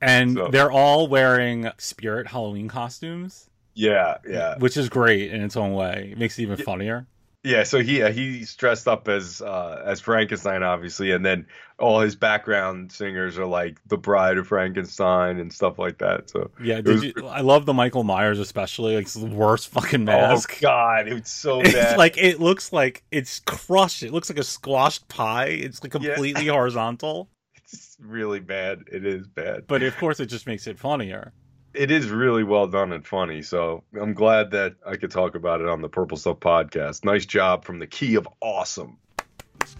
[0.00, 5.56] And So- they're all wearing spirit Halloween costumes, Yeah, yeah, which is great in its
[5.56, 6.10] own way.
[6.12, 7.06] It makes it even funnier.
[7.46, 11.46] Yeah, so he uh, he's dressed up as uh, as Frankenstein, obviously, and then
[11.78, 16.28] all his background singers are like the Bride of Frankenstein and stuff like that.
[16.28, 18.96] So Yeah, did was- you, I love the Michael Myers especially.
[18.96, 20.22] Like, it's the worst fucking mask.
[20.24, 20.60] oh mask.
[20.60, 21.96] god, it's was so It's bad.
[21.98, 24.02] like it looks like it's crushed.
[24.02, 25.46] It looks like a squashed pie.
[25.46, 26.14] It's like Yeah.
[26.14, 27.28] completely horizontal.
[27.54, 28.80] it's really bad.
[28.90, 31.32] It is bad, But of course, it just makes it funnier.
[31.76, 33.42] It is really well done and funny.
[33.42, 37.04] So I'm glad that I could talk about it on the Purple Stuff podcast.
[37.04, 38.98] Nice job from the Key of Awesome.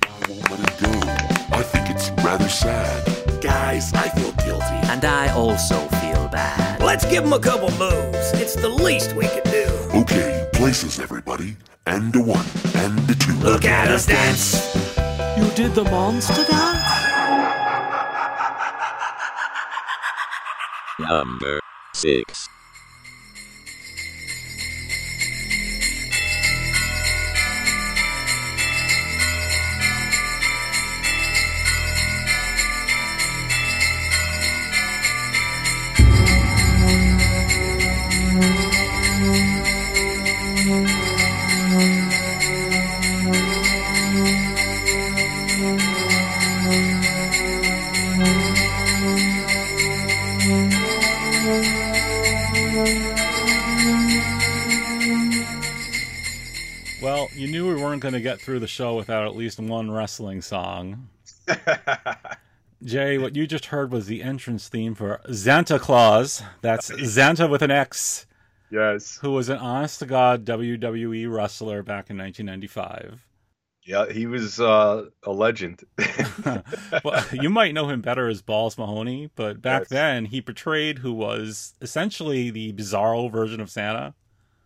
[0.02, 1.56] I won't let it go.
[1.56, 3.40] I think it's rather sad.
[3.40, 4.64] Guys, I feel guilty.
[4.90, 6.82] And I also feel bad.
[6.82, 8.32] Let's give him a couple moves.
[8.34, 9.66] It's the least we can do.
[10.00, 11.56] Okay, places, everybody.
[11.86, 13.34] And a one, and a two.
[13.34, 14.74] Look at us dance.
[15.36, 16.82] You did the monster dance?
[20.98, 21.60] Number
[21.96, 22.48] 6.
[57.36, 60.40] You knew we weren't going to get through the show without at least one wrestling
[60.42, 61.08] song.
[62.84, 66.42] Jay, what you just heard was the entrance theme for Santa Claus.
[66.60, 68.26] That's Xanta with an X,
[68.70, 69.18] yes.
[69.22, 73.22] who was an honest to God WWE wrestler back in 1995.
[73.84, 75.84] Yeah, he was uh, a legend.
[77.04, 79.88] well, you might know him better as Balls Mahoney, but back Yes.
[79.88, 84.14] then he portrayed who was essentially the bizarro version of Santa.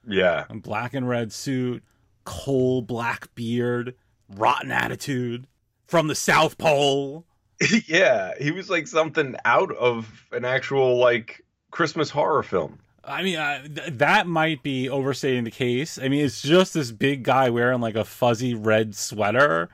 [0.09, 0.46] yeah.
[0.48, 1.85] A black and red suit,
[2.31, 3.97] coal black beard,
[4.37, 5.49] rotten attitude
[5.88, 7.27] from the South Pole.
[7.88, 12.79] yeah, he was like something out of an actual like Christmas horror film.
[13.03, 15.99] I mean, uh, th- that might be overstating the case.
[15.99, 19.69] I mean, it's just this big guy wearing like a fuzzy red sweater.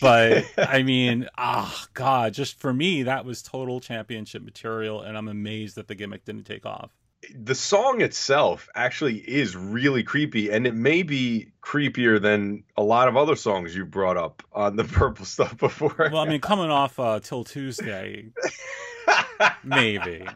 [0.00, 5.26] But I mean, ah, God, just for me, that was total championship material, and I'm
[5.26, 6.92] amazed that the gimmick didn't take off.
[7.34, 13.08] The song itself actually is really creepy, and it may be creepier than a lot
[13.08, 15.94] of other songs you brought up on the purple stuff before.
[15.98, 18.30] Well, I mean, coming off uh, 'Til Tuesday,
[19.64, 20.26] maybe.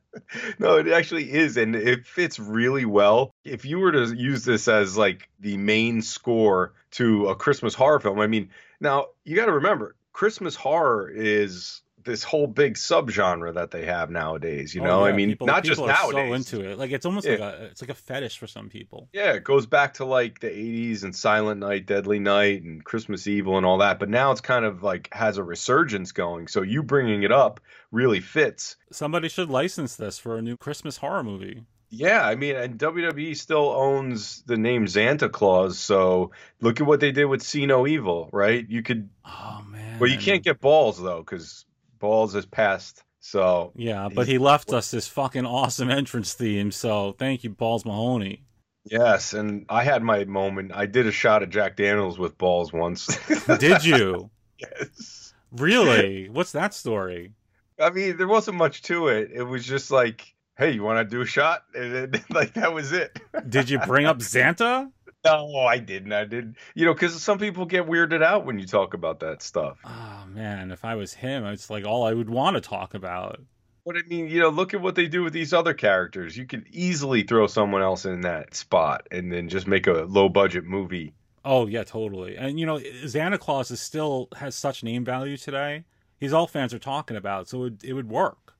[0.58, 3.34] no, it actually is, and it fits really well.
[3.44, 8.00] If you were to use this as like the main score to a Christmas horror
[8.00, 13.54] film, I mean, now you got to remember, Christmas horror is this whole big subgenre
[13.54, 14.74] that they have nowadays.
[14.74, 16.46] You Oh, know, I yeah, mean, people- not people just are nowadays.
[16.48, 17.32] So into it, like it's almost Yeah.
[17.32, 19.08] like a it's like a fetish for some people.
[19.12, 23.26] Yeah, it goes back to like the 80s and Silent Night, Deadly Night, and Christmas
[23.26, 23.98] Evil and all that.
[23.98, 26.48] But now it's kind of like has a resurgence going.
[26.48, 27.60] So you bringing it up
[27.90, 28.76] really fits.
[28.90, 31.62] Somebody should license this for a new Christmas horror movie.
[31.94, 35.78] Yeah, I mean, and WWE still owns the name Santa Claus.
[35.78, 36.30] So
[36.62, 38.66] look at what they did with See No Evil, right?
[38.66, 39.98] You could, Oh man.
[39.98, 41.66] well, you can't get balls though, because
[42.02, 43.02] balls has passed.
[43.20, 46.72] So Yeah, but he left us this fucking awesome entrance theme.
[46.72, 48.42] So thank you, Balls Mahoney.
[48.84, 50.72] yes, and I had my moment.
[50.74, 53.06] I did a shot at Jack Daniels with balls once.
[53.58, 55.32] Did you yes.
[55.52, 56.28] really?
[56.28, 57.32] What's that story?
[57.80, 59.30] I mean, there wasn't much to it.
[59.32, 61.62] It was just like, hey, you want to do a shot?
[61.74, 63.16] And then, like that was it.
[63.48, 64.90] Did you bring up Santa?
[65.24, 66.12] No, I didn't.
[66.12, 66.56] I didn't.
[66.74, 69.78] You know, because some people get weirded out when you talk about that stuff.
[69.84, 73.40] Oh man, if I was him, it's like all I would want to talk about.
[73.84, 76.36] But I mean, you know, look at what they do with these other characters.
[76.36, 80.28] You could easily throw someone else in that spot and then just make a low
[80.28, 81.14] budget movie.
[81.44, 82.36] Oh yeah, totally.
[82.36, 85.84] And you know, Santa Claus is still has such name value today.
[86.20, 88.54] He's all fans are talking about, so it, it would work.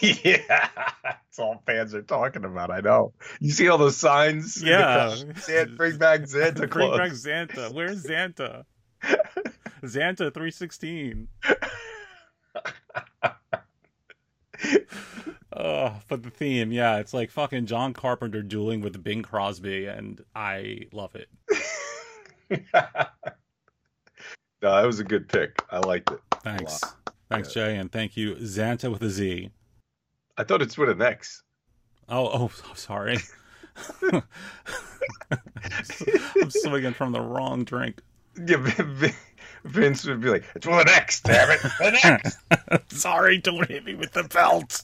[0.24, 0.68] yeah,
[1.02, 2.70] that's all fans are talking about.
[2.70, 3.12] I know.
[3.40, 4.62] You see all those signs?
[4.62, 5.14] Yeah.
[5.36, 6.98] Santa, bring back Santa Bring Claus.
[6.98, 7.70] back Santa.
[7.72, 8.64] Where's Santa?
[9.86, 11.28] Santa three sixteen.
[15.52, 20.20] Oh, but the theme, yeah, it's like fucking John Carpenter dueling with Bing Crosby, and
[20.34, 21.28] I love it.
[22.50, 22.60] no,
[24.62, 25.60] that was a good pick.
[25.70, 26.20] I liked it.
[26.42, 26.80] Thanks,
[27.28, 29.50] thanks, Jay, and thank you, Xanta with a Z.
[30.40, 31.42] I thought it's with an X.
[32.08, 33.18] Oh, oh, sorry.
[34.10, 34.22] I'm
[36.48, 38.00] swinging from the wrong drink.
[38.46, 39.14] Yeah, Vin- Vin-
[39.64, 42.38] Vince would be like, "It's with an X, damn it, an X."
[42.88, 44.82] sorry, don't hit me with the belt.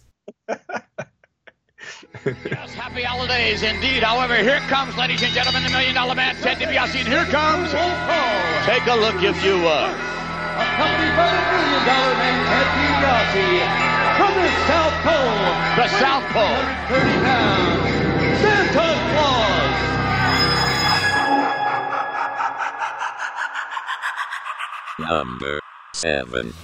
[2.45, 4.03] Yes, happy holidays indeed.
[4.03, 7.71] However, here comes, ladies and gentlemen, the Million Dollar Man, Ted DiBiase, and here comes.
[8.67, 9.91] Take a look if you would.
[9.97, 14.06] Accompanied by the million dollar man, Ted DiBiase.
[14.17, 15.45] From the South Pole.
[15.77, 16.63] The South Pole.
[16.89, 17.85] 30 pounds.
[18.41, 19.77] Santa Claus.
[24.99, 25.61] Number
[25.93, 26.55] 7.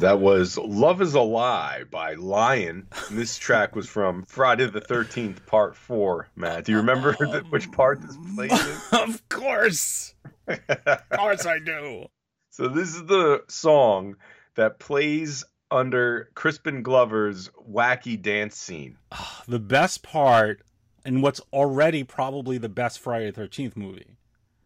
[0.00, 2.88] That was Love is a Lie by Lion.
[3.10, 6.28] And this track was from Friday the 13th, part four.
[6.34, 8.50] Matt, do you remember the, which part this plays
[8.92, 10.14] of course.
[10.48, 12.06] Of course I do.
[12.52, 14.16] So, this is the song
[14.56, 18.98] that plays under Crispin Glover's wacky dance scene.
[19.12, 20.60] Ah, the best part,
[21.04, 24.16] and what's already probably the best Friday the 13th movie.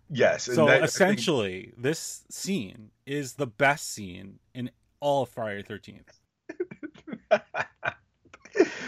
[0.09, 0.45] Yes.
[0.45, 4.71] So that- I think- essentially, this scene is the best scene in
[5.05, 7.43] all of Friday the 13th.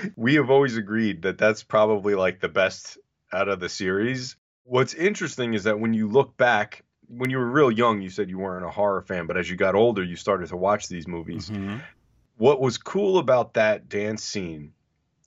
[0.16, 2.96] we have always agreed that that's probably like the best
[3.32, 4.36] out of the series.
[4.64, 8.30] What's interesting is that when you look back, when you were real young, you said
[8.30, 11.06] you weren't a horror fan, but as you got older, you started to watch these
[11.06, 11.50] movies.
[11.50, 11.80] Mm-hmm.
[12.38, 14.72] What was cool about that dance scene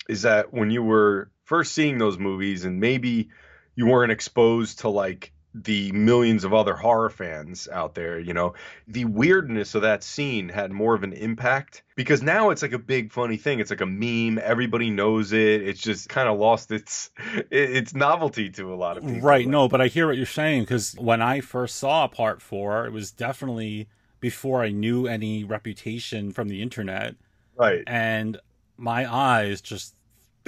[0.10, 3.30] is that when you were first seeing those movies and maybe
[3.76, 5.34] you weren't exposed to like
[5.64, 8.54] the millions of other horror fans out there, you know,
[8.88, 12.80] the weirdness of that scene had more of an impact because now it's like a
[12.80, 13.60] big funny thing.
[13.60, 14.40] It's like a meme.
[14.44, 15.68] Everybody knows it.
[15.68, 17.10] It's just kind of lost its
[17.52, 19.22] its novelty to a lot of people.
[19.22, 22.86] Right, no, but I hear what you're saying because when I first saw part four,
[22.86, 23.90] it was definitely
[24.20, 27.16] before I knew any reputation from the internet.
[27.56, 27.84] Right.
[27.88, 28.40] And
[28.78, 29.96] my eyes just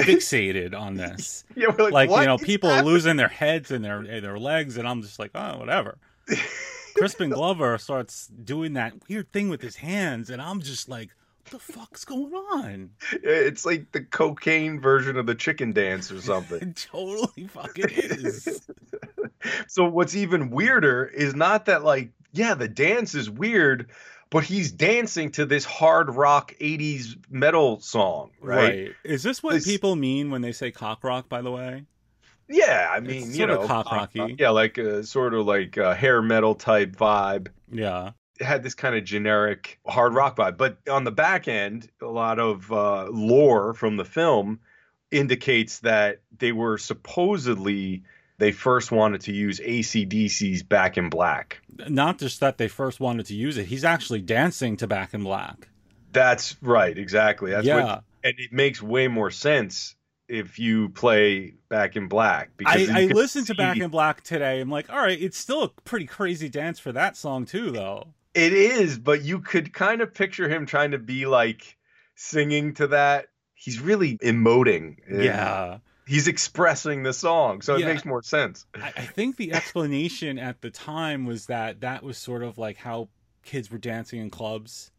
[0.03, 1.43] fixated on this.
[1.55, 4.21] Yeah, we're like, like "What you know, people are happening?" losing their heads and their
[4.21, 5.97] their legs, and I'm just like, oh, whatever.
[6.95, 11.09] Crispin Glover starts doing that weird thing with his hands, and I'm just like,
[11.43, 12.91] what the fuck's going on?
[13.23, 16.61] It's like the cocaine version of the chicken dance or something.
[16.61, 18.61] It totally fucking is.
[19.67, 23.89] so what's even weirder is not that like yeah the dance is weird
[24.31, 29.65] but he's dancing to this hard rock 80s metal song right, Is this what This-
[29.65, 31.29] people mean when they say cock rock?
[31.29, 31.85] By the way,
[32.49, 34.19] yeah i mean It's you sort of know cock pop rocky.
[34.19, 38.11] rock, yeah like a sort of like a hair metal type vibe yeah.
[38.39, 42.05] it had this kind of generic hard rock vibe but on the back end a
[42.07, 44.59] lot of uh, lore from the film
[45.11, 48.03] indicates that they were supposedly
[48.41, 53.27] they first wanted to use acdc's back in black Not just that they first wanted
[53.27, 55.69] to use it; he's actually dancing to Back in Black.
[56.11, 57.51] That's right, exactly.
[57.51, 57.83] That's Yeah.
[57.83, 59.95] what, and it makes way more sense
[60.27, 64.59] if you play Back in Black I, I can listened to Back in Black today.
[64.61, 68.07] I'm like, all right, it's still a pretty crazy dance for that song too, though.
[68.33, 71.77] It is, but you could kind of picture him trying to be like
[72.15, 73.27] singing to that.
[73.53, 74.97] He's really emoting.
[75.09, 75.79] Yeah.
[76.07, 77.87] He's expressing the song, so it Yeah.
[77.87, 78.65] makes more sense.
[78.75, 82.77] I, I think the explanation at the time was that that was sort of like
[82.77, 83.09] how
[83.43, 84.91] kids were dancing in clubs.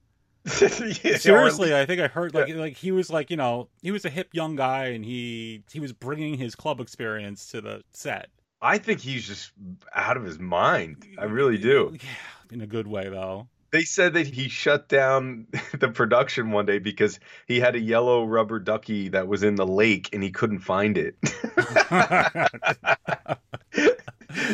[1.04, 4.04] Yeah, Seriously, I think I heard like like he was like you know he was
[4.04, 8.28] a hip young guy and he he was bringing his club experience to the set
[8.60, 9.52] I think he's just
[9.94, 11.04] out of his mind.
[11.18, 11.90] I really do.
[11.94, 12.08] Yeah,
[12.50, 13.48] in a good way though.
[13.72, 15.46] They said that he shut down
[15.78, 19.66] the production one day because he had a yellow rubber ducky that was in the
[19.66, 21.16] lake and he couldn't find it.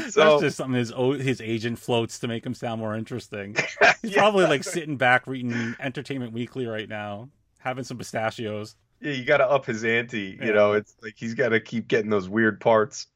[0.08, 3.56] so, That's just something his his agent floats to make him sound more interesting.
[4.02, 8.76] He's probably like sitting back reading Entertainment Weekly right now, having some pistachios.
[9.00, 10.36] Yeah, you got to up his ante.
[10.38, 10.46] Yeah.
[10.46, 13.06] You know, it's like he's got to keep getting those weird parts.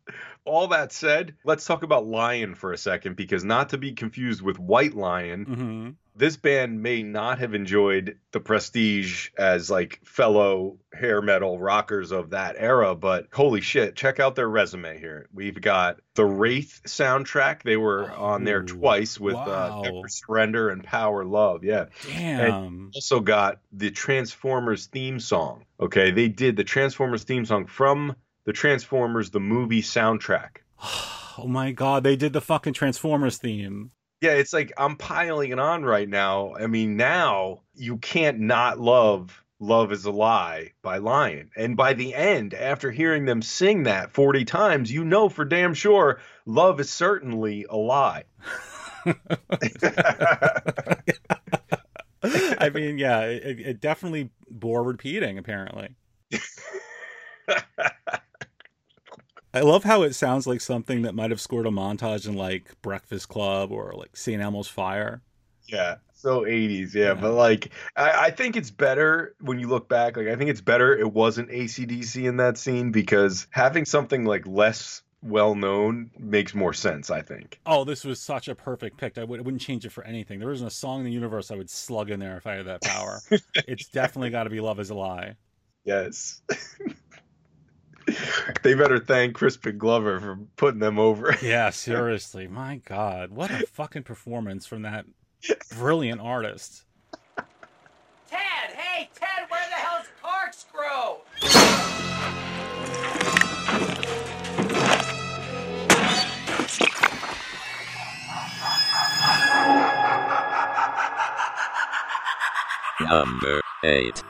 [0.44, 4.42] All that said, let's talk about Lion for a second because not to be confused
[4.42, 10.76] with White Lion, hmm this band may not have enjoyed the prestige as like fellow
[10.92, 15.28] hair metal rockers of that era, but holy shit, check out their resume here.
[15.32, 17.62] We've got the Wraith soundtrack.
[17.62, 19.82] They were on there twice with uh, wow.
[19.82, 21.64] Never Surrender and Power Love.
[21.64, 21.86] Yeah.
[22.06, 22.40] Damn.
[22.40, 25.64] And also got the Transformers theme song.
[25.80, 26.10] Okay.
[26.10, 30.58] They did the Transformers theme song from the Transformers, the movie soundtrack.
[31.38, 33.90] Oh my god, they did the fucking Transformers theme.
[34.20, 36.54] Yeah, it's like I'm piling it on right now.
[36.54, 41.52] I mean, now you can't not love Love is a Lie by Lion.
[41.56, 45.72] And by the end, after hearing them sing that 40 times, you know for damn
[45.72, 48.24] sure love is certainly a lie.
[52.58, 55.38] I mean, yeah, it, it definitely bore repeating.
[55.38, 55.94] Apparently,
[59.54, 62.80] I love how it sounds like something that might have scored a montage in like
[62.80, 64.40] Breakfast Club or like St.
[64.40, 65.20] Elmo's Fire.
[65.66, 66.94] Yeah, so 80s.
[66.94, 70.16] Yeah, but like, I, I think it's better when you look back.
[70.16, 74.46] Like, I think it's better it wasn't ACDC in that scene because having something like
[74.46, 77.60] less well known makes more sense, I think.
[77.66, 79.18] Oh, this was such a perfect pick.
[79.18, 80.40] I, would, I wouldn't change it for anything.
[80.40, 82.66] There isn't a song in the universe I would slug in there if I had
[82.66, 83.20] that power.
[83.54, 85.36] it's definitely got to be Love is a Lie.
[85.84, 86.40] Yes.
[88.62, 91.36] they better thank Crispin Glover for putting them over.
[91.42, 92.46] Yeah, seriously.
[92.46, 93.30] My God.
[93.30, 95.06] What a fucking performance from that
[95.76, 96.84] brilliant artist.
[98.30, 101.18] Ted, hey, Ted, where the hell's corkscrew?
[113.08, 114.22] Number 8.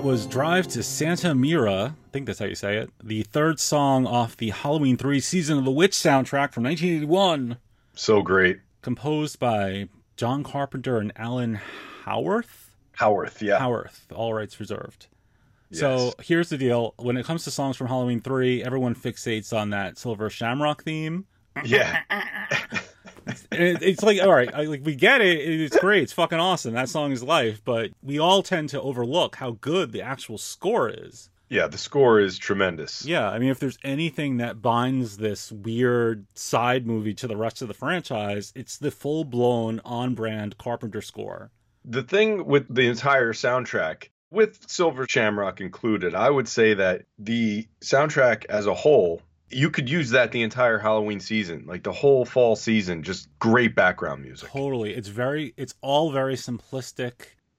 [0.00, 1.94] That was Drive to Santa Mira.
[1.94, 2.88] I think that's how you say it.
[3.04, 7.58] The third song off the Halloween 3 Season of the Witch soundtrack from 1981.
[7.92, 8.60] So great.
[8.80, 11.60] Composed by John Carpenter and Alan
[12.06, 12.70] Howarth?
[12.96, 13.58] Howarth, yeah.
[13.58, 15.08] Howarth, all rights reserved.
[15.70, 16.94] So here's the deal.
[16.96, 21.26] When it comes to songs from Halloween 3, everyone fixates on that Silver Shamrock theme.
[21.62, 22.00] Yeah.
[23.52, 25.38] It, it's like, all right, I, like we get it.
[25.38, 26.04] It's great.
[26.04, 26.74] It's fucking awesome.
[26.74, 27.62] That song is life.
[27.64, 31.30] But we all tend to overlook how good the actual score is.
[31.50, 33.04] Yeah, the score is tremendous.
[33.04, 37.60] Yeah, I mean, if there's anything that binds this weird side movie to the rest
[37.60, 41.50] of the franchise, it's the full blown on brand Carpenter score.
[41.84, 47.66] The thing with the entire soundtrack, with Silver Shamrock included, I would say that the
[47.80, 49.20] soundtrack as a whole,
[49.50, 53.74] you could use that the entire Halloween season, like the whole fall season, just great
[53.74, 54.48] background music.
[54.50, 54.94] Totally.
[54.94, 57.12] It's very, it's all very simplistic.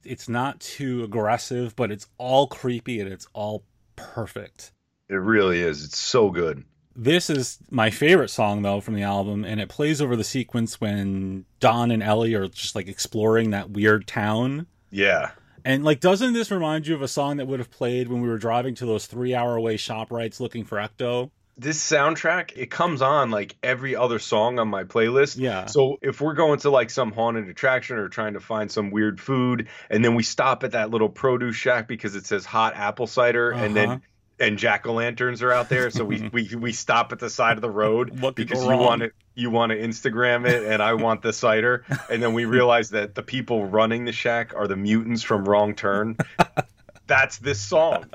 [0.03, 3.63] It's not too aggressive, but it's all creepy and it's all
[3.95, 4.71] perfect.
[5.09, 5.83] It really is.
[5.83, 6.63] It's so good.
[6.95, 10.81] This is my favorite song though from the album, and it plays over the sequence
[10.81, 14.67] when Don and Ellie are just like exploring that weird town.
[14.89, 15.31] Yeah.
[15.63, 18.27] And like, doesn't this remind you of a song that would have played when we
[18.27, 21.31] were driving to those three hour away ShopRites looking for Ecto?
[21.57, 25.37] This soundtrack, it comes on like every other song on my playlist.
[25.37, 25.65] Yeah.
[25.67, 29.19] So if we're going to like some haunted attraction or trying to find some weird
[29.19, 33.05] food, and then we stop at that little produce shack because it says hot apple
[33.07, 33.87] cider, and Uh-huh.
[33.89, 34.01] then
[34.39, 37.57] and jack o' lanterns are out there, so we, we we stop at the side
[37.57, 40.93] of the road What because you want it you want to Instagram it, and I
[40.95, 44.75] want the cider, and then we realize that the people running the shack are the
[44.75, 46.17] mutants from Wrong Turn.
[47.07, 48.05] That's this song.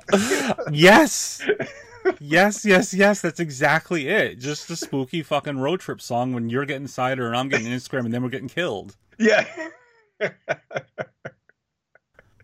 [0.73, 1.47] yes.
[2.21, 3.21] Yes, yes, yes.
[3.21, 4.39] That's exactly it.
[4.39, 8.05] Just a spooky fucking road trip song when you're getting cider and I'm getting Instagram
[8.07, 8.97] and then we're getting killed.
[9.19, 9.47] Yeah.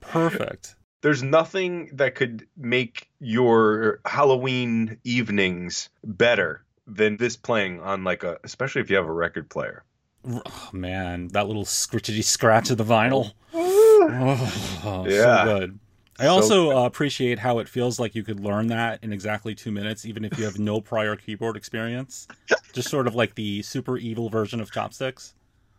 [0.00, 0.76] Perfect.
[1.02, 8.38] There's nothing that could make your Halloween evenings better than this playing on like a
[8.44, 9.84] especially if you have a record player.
[10.28, 13.32] Oh, man, that little scritchety scratch of the vinyl.
[14.04, 15.44] Oh, Yeah.
[15.44, 15.78] so good.
[16.18, 19.54] I So also uh, appreciate how it feels like you could learn that in exactly
[19.54, 22.28] two minutes, even if you have no prior keyboard experience.
[22.72, 25.34] Just sort of like the super evil version of chopsticks.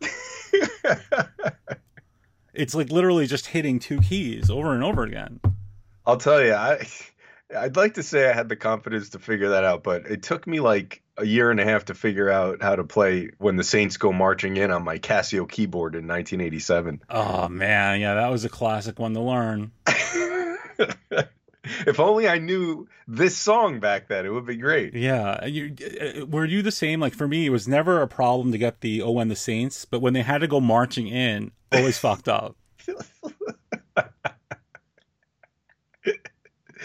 [2.54, 5.40] it's like literally just hitting two keys over and over again.
[6.06, 6.86] I'll tell you, I
[7.56, 10.46] I'd like to say I had the confidence to figure that out, but it took
[10.46, 13.64] me like a year and a half to figure out how to play when the
[13.64, 17.02] Saints go marching in on my Casio keyboard in 1987.
[17.08, 19.70] Oh man, yeah, that was a classic one to learn.
[21.86, 24.94] if only I knew this song back then, it would be great.
[24.94, 27.00] Yeah, you, uh, were you the same?
[27.00, 29.84] Like for me, it was never a problem to get the "Oh, and the Saints,"
[29.84, 32.56] but when they had to go marching in, always fucked up.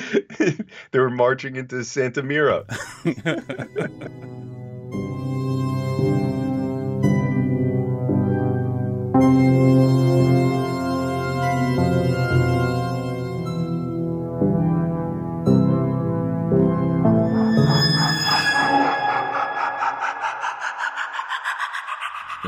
[0.91, 2.65] they were marching into Santa Mira.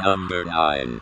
[0.03, 0.99] Number 9.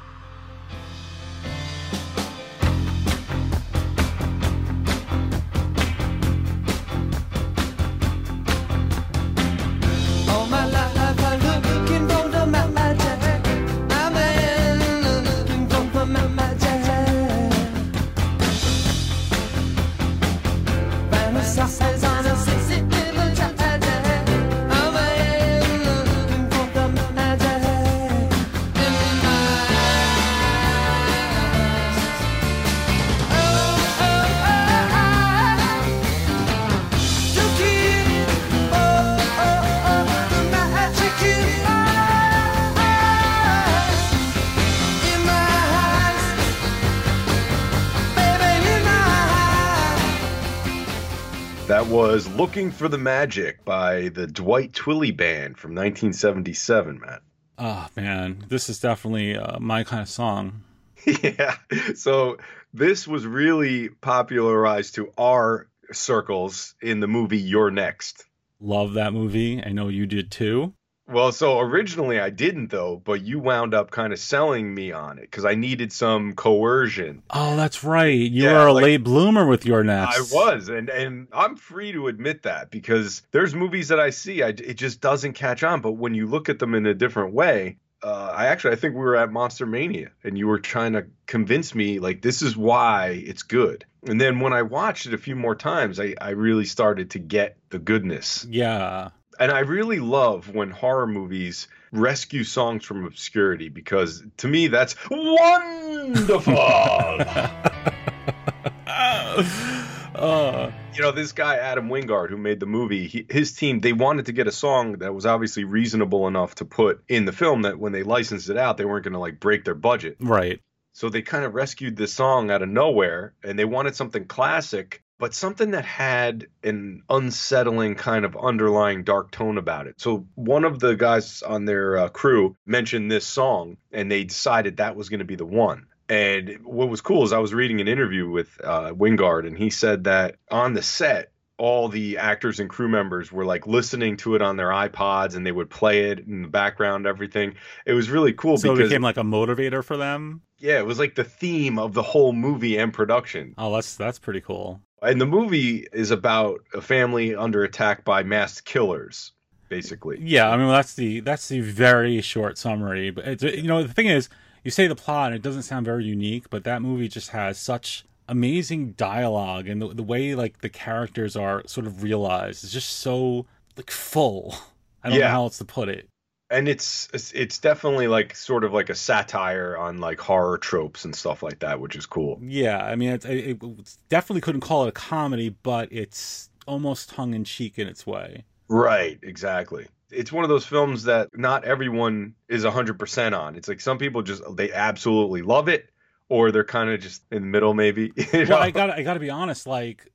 [52.50, 57.22] Looking for the Magic by the Dwight Twilley Band from 1977, Matt.
[57.60, 60.64] Oh man, this is definitely uh, my kind of song.
[61.06, 61.58] yeah.
[61.94, 62.38] So
[62.74, 68.26] this was really popularized to our circles in the movie You're Next.
[68.60, 69.64] Love that movie.
[69.64, 70.74] I know you did too.
[71.12, 75.18] Well, so originally I didn't though, but you wound up kind of selling me on
[75.18, 77.24] it because I needed some coercion.
[77.32, 78.08] Oh, that's right.
[78.14, 80.18] You Yeah, were a like- late bloomer with You're Next.
[80.32, 84.44] I was, and and I'm free to admit that because there's movies that I see,
[84.44, 85.82] I, it just doesn't catch on.
[85.82, 88.94] But when you look at them in a different way, uh, I actually I think
[88.94, 92.56] we were at Monster Mania, and you were trying to convince me like this is
[92.56, 93.84] why it's good.
[94.08, 97.20] And then when I watched it a few more times, I, I really started to
[97.20, 98.46] get the goodness.
[98.50, 99.10] Yeah.
[99.40, 104.96] And I really love when horror movies rescue songs from obscurity because to me that's
[105.10, 106.54] wonderful.
[110.20, 113.94] Uh, you know, this guy Adam Wingard who made the movie, he, his team they
[113.94, 117.62] wanted to get a song that was obviously reasonable enough to put in the film
[117.62, 120.18] that when they licensed it out, they weren't going to like break their budget.
[120.20, 120.60] right.
[120.92, 125.02] So they kind of rescued this song out of nowhere and they wanted something classic,
[125.20, 129.96] but something that had an unsettling kind of underlying dark tone about it.
[130.00, 134.78] So one of the guys on their uh, crew mentioned this song and they decided
[134.78, 135.88] that was going to be the one.
[136.08, 139.70] And what was cool is I was reading an interview with uh, Wingard and he
[139.70, 144.36] said that on the set, all the actors and crew members were like listening to
[144.36, 147.56] it on their iPods and they would play it in the background, everything.
[147.86, 150.42] It was really cool So it became like a motivator for them.
[150.58, 153.54] yeah, it was like the theme of the whole movie and production.
[153.58, 154.82] Oh, that's that's pretty cool.
[155.02, 159.32] And the movie is about a family under attack by masked killers,
[159.70, 160.18] basically.
[160.22, 163.10] Yeah, I mean that's the that's the very short summary.
[163.10, 164.30] But it's, you know the thing is,
[164.64, 167.58] you say the plot, and it doesn't sound very unique, but that movie just has
[167.58, 172.72] such amazing dialogue, and the, the way like the characters are sort of realized is
[172.72, 173.46] just so
[173.78, 174.56] like full.
[175.04, 176.10] I don't know how else to put it.
[176.52, 181.06] And it's it's- it's definitely like sort of like a satire on like horror tropes
[181.06, 182.40] and stuff like that, which is cool.
[182.42, 187.10] Yeah, I mean it, it, it definitely couldn't call it a comedy, but it's almost
[187.10, 188.46] tongue in cheek in its way.
[188.68, 189.88] Right, exactly.
[190.12, 193.56] It's one of those films that not everyone is 100% on.
[193.56, 195.90] It's like some people just they absolutely love it
[196.30, 198.12] or they're kind of just in the middle maybe.
[198.34, 198.58] well, know?
[198.58, 199.68] I got I got to be honest.
[199.68, 200.12] Like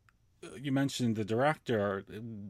[0.61, 2.05] you mentioned, the director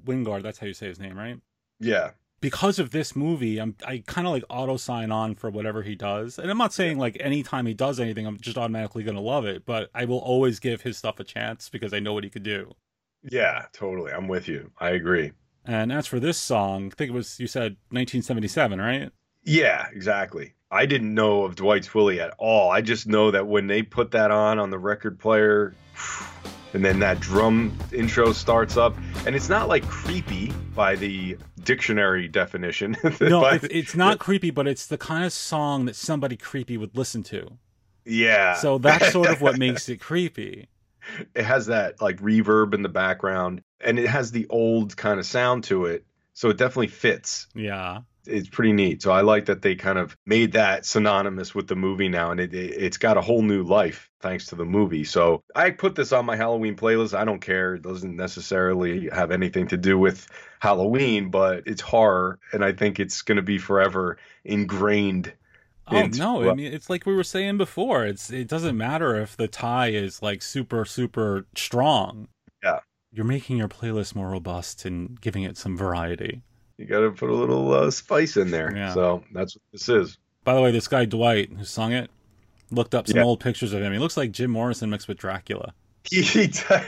[0.06, 0.42] Wingard.
[0.42, 1.38] That's how you say his name, right?
[1.80, 2.10] yeah.
[2.40, 5.94] Because of this movie, I'm I kind of like auto sign on for whatever he
[5.94, 9.46] does, and I'm not saying like anytime he does anything, I'm just automatically gonna love
[9.46, 9.64] it.
[9.64, 12.42] But I will always give his stuff a chance because I know what he could
[12.42, 12.74] do.
[13.22, 14.12] Yeah, totally.
[14.12, 14.70] I'm with you.
[14.78, 15.32] I agree.
[15.64, 19.10] And as for this song, I think it was you said 1977, right?
[19.42, 20.54] Yeah, exactly.
[20.70, 22.70] I didn't know of Dwight Twilley at all.
[22.70, 25.74] I just know that when they put that on on the record player,
[26.74, 32.28] and then that drum intro starts up, and it's not like creepy by the dictionary
[32.28, 32.96] definition.
[33.20, 36.76] No, By- it's, it's not creepy, but it's the kind of song that somebody creepy
[36.76, 37.58] would listen to.
[38.04, 38.54] yeah.
[38.54, 40.68] So that's sort of what makes it creepy.
[41.34, 45.26] it has that like reverb in the background, and it has the old kind of
[45.26, 46.04] sound to it.
[46.32, 47.46] So it definitely fits.
[47.54, 48.00] Yeah.
[48.26, 49.02] It's pretty neat.
[49.02, 52.40] So I like that they kind of made that synonymous with the movie now, and
[52.40, 55.04] it, it it's got a whole new life thanks to the movie.
[55.04, 57.16] So I put this on my Halloween playlist.
[57.16, 60.28] I don't care; it doesn't necessarily have anything to do with
[60.60, 65.32] Halloween, but it's horror, and I think it's going to be forever ingrained.
[65.88, 66.50] Oh no!
[66.50, 68.06] I mean, it's like we were saying before.
[68.06, 72.28] It's it doesn't matter if the tie is like super super strong.
[72.62, 72.80] Yeah.
[73.12, 76.42] You're making your playlist more robust and giving it some variety.
[76.78, 78.74] You got to put a little uh, spice in there.
[78.76, 78.92] Yeah.
[78.94, 80.18] So that's what this is.
[80.44, 82.10] By the way, this guy Dwight who sung it
[82.70, 83.24] looked up some Yeah.
[83.24, 83.92] old pictures of him.
[83.92, 85.72] He looks like Jim Morrison mixed with Dracula.
[86.10, 86.78] He He's a,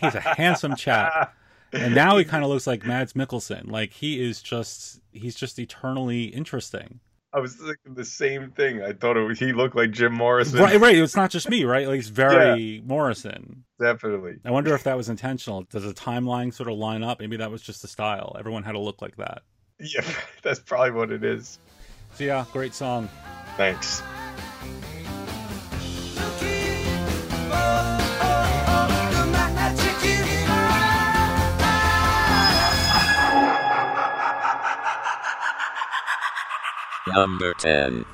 [0.00, 1.34] he's a handsome chap,
[1.74, 3.70] and now he kind of looks like Mads Mikkelsen.
[3.70, 7.00] Like he is just he's just eternally interesting.
[7.34, 8.82] I was thinking the same thing.
[8.82, 10.58] I thought it was, he looked like Jim Morrison.
[10.60, 10.96] Right, right.
[10.96, 11.86] It's not just me, right?
[11.86, 13.64] Like it's very Morrison.
[13.82, 14.36] Definitely.
[14.44, 15.62] I wonder if that was intentional.
[15.64, 17.18] Does the timeline sort of line up?
[17.18, 18.36] Maybe that was just the style.
[18.38, 19.42] Everyone had to look like that.
[19.80, 20.04] Yeah,
[20.44, 21.58] that's probably what it is.
[22.14, 23.08] So yeah, great song.
[23.56, 24.00] Thanks.
[37.08, 38.04] Number 10.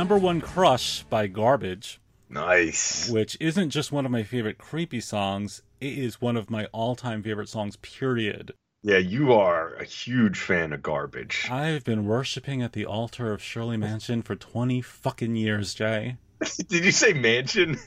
[0.00, 2.00] Number one crush by Garbage.
[2.30, 3.10] Nice.
[3.10, 6.96] Which isn't just one of my favorite creepy songs, it is one of my all
[6.96, 8.54] time favorite songs, period.
[8.82, 11.46] Yeah, you are a huge fan of garbage.
[11.50, 16.16] I've been worshiping at the altar of Shirley Mansion for 20 fucking years, Jay.
[16.68, 17.78] Did you say mansion?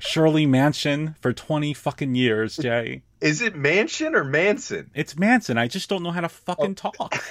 [0.00, 3.02] Shirley Mansion for 20 fucking years, Jay.
[3.20, 4.90] Is it mansion or Manson?
[4.92, 5.58] It's Manson.
[5.58, 6.90] I just don't know how to fucking oh.
[6.90, 7.14] talk.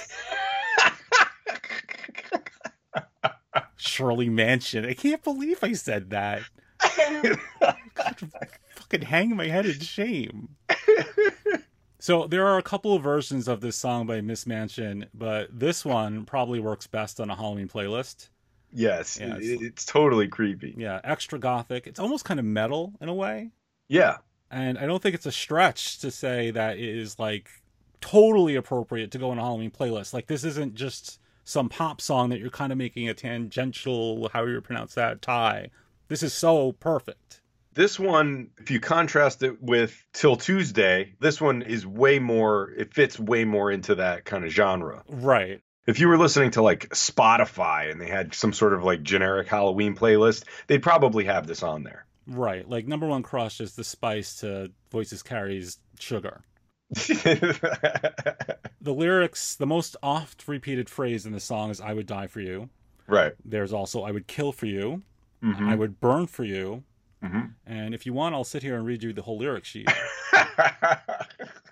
[3.78, 4.84] Shirley Mansion.
[4.84, 6.42] I can't believe I said that.
[6.80, 7.36] I
[8.76, 10.50] fucking hang my head in shame.
[12.00, 15.84] So there are a couple of versions of this song by Miss Mansion, but this
[15.84, 18.28] one probably works best on a Halloween playlist.
[18.72, 20.74] Yes, Yeah, it's- it's totally creepy.
[20.78, 21.86] Yeah, extra gothic.
[21.88, 23.50] It's almost kind of metal in a way.
[23.88, 24.18] Yeah.
[24.50, 27.48] And I don't think it's a stretch to say that it is like
[28.00, 30.14] totally appropriate to go on a Halloween playlist.
[30.14, 31.18] Like this isn't just
[31.48, 35.70] some pop song that you're kind of making a tangential, how you pronounce that, tie.
[36.08, 37.40] This is so perfect.
[37.72, 42.92] This one, if you contrast it with 'Til Tuesday, this one is way more, it
[42.92, 45.02] fits way more into that kind of genre.
[45.08, 45.62] Right.
[45.86, 49.48] If you were listening to like Spotify and they had some sort of like generic
[49.48, 52.04] Halloween playlist, they'd probably have this on there.
[52.26, 52.68] Right.
[52.68, 56.42] Like number one crush is the spice to Voices Carry's Sugar.
[58.80, 62.40] The lyrics, the most oft repeated phrase in the song is I would die for
[62.40, 62.70] you.
[63.06, 63.32] Right.
[63.44, 65.02] There's also I would kill for you.
[65.42, 65.68] Mhm.
[65.68, 66.84] I would burn for you.
[67.22, 67.54] Mhm.
[67.66, 69.88] And if you want, I'll sit here and read you the whole lyric sheet.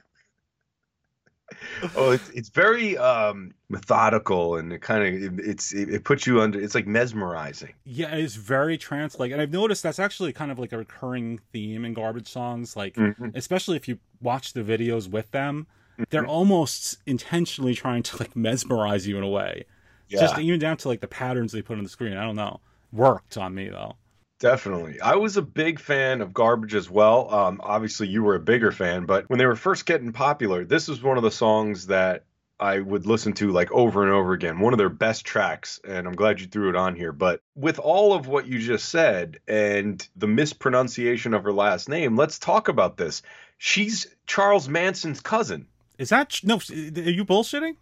[1.96, 6.26] oh, it's it's very um methodical and it kind of it, it's it, it puts
[6.26, 7.72] you under it's like mesmerizing.
[7.84, 11.40] Yeah, it's very trance like, and I've noticed that's actually kind of like a recurring
[11.52, 12.76] theme in garbage songs.
[12.76, 13.32] Like, Mhm.
[13.34, 15.66] especially if you watch the videos with them,
[16.10, 19.64] they're almost intentionally trying to like mesmerize you in a way.
[20.08, 20.42] Just Yeah.
[20.44, 22.16] even down to like the patterns they put on the screen.
[22.16, 22.60] I don't know.
[22.92, 23.96] Worked on me though.
[24.38, 25.00] Definitely.
[25.00, 27.32] I was a big fan of Garbage as well.
[27.32, 30.88] Um, obviously, you were a bigger fan, but when they were first getting popular, this
[30.88, 32.24] was one of the songs that
[32.60, 34.60] I would listen to like over and over again.
[34.60, 37.12] One of their best tracks, and I'm glad you threw it on here.
[37.12, 42.16] But with all of what you just said and the mispronunciation of her last name,
[42.16, 43.22] let's talk about this.
[43.56, 45.66] She's Charles Manson's cousin.
[45.98, 46.56] Is that no?
[46.56, 47.76] Are you bullshitting?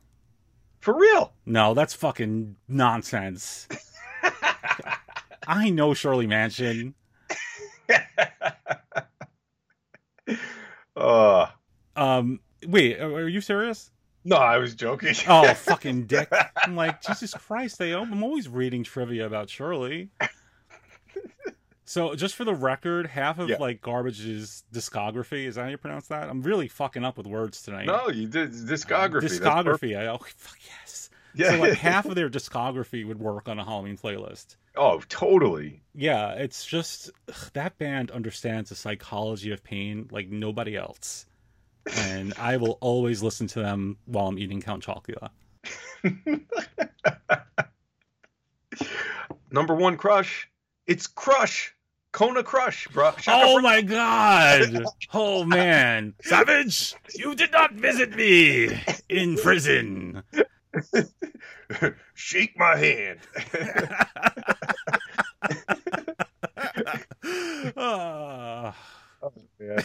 [0.78, 1.32] For real?
[1.46, 3.66] No, that's fucking nonsense.
[5.46, 6.94] I know Shirley Mansion.
[10.96, 11.46] Uh,
[11.96, 13.90] Um, wait, are are you serious?
[14.24, 15.14] no, I was joking.
[15.28, 16.32] Oh, fucking dick!
[16.56, 17.78] I'm like, Jesus Christ!
[17.78, 20.10] They, I'm always reading trivia about Shirley.
[21.86, 23.56] So, just for the record, half of Yeah.
[23.58, 26.28] like Garbage's discography is that how you pronounce that?
[26.30, 27.86] I'm really fucking up with words tonight.
[27.86, 29.22] no, you did discography.
[29.24, 29.98] Discography.
[29.98, 31.03] I oh fuck yes.
[31.36, 31.50] Yeah.
[31.50, 34.54] So like half of their discography would work on a Halloween playlist.
[34.76, 35.82] Oh, totally.
[35.92, 41.26] Yeah, it's just ugh, that band understands the psychology of pain like nobody else.
[41.96, 45.30] And I will always listen to them while I'm eating Count Chocula.
[49.50, 50.48] Number one crush.
[50.86, 51.74] It's Crush.
[52.12, 53.10] Kona Crush, bro.
[53.26, 54.84] Oh my god!
[55.12, 56.14] Oh man.
[56.22, 58.68] Savage, you did not visit me
[59.08, 60.22] in prison.
[62.14, 63.20] Shake my hand.
[67.76, 68.74] Ah.
[69.58, 69.80] Yeah.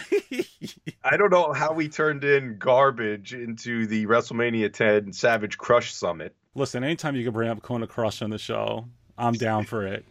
[1.04, 6.36] I don't know how we turned in garbage into the WrestleMania 10 Savage Crush Summit.
[6.56, 8.86] Listen, anytime you can bring up Kona Crush on the show,
[9.18, 10.06] I'm down for it.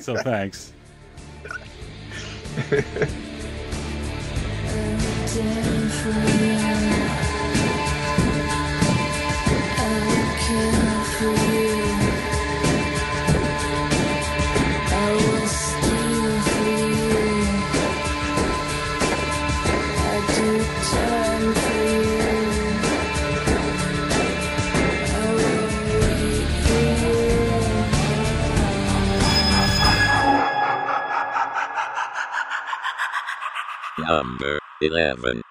[0.00, 0.72] So thanks.
[34.22, 35.41] Number 11.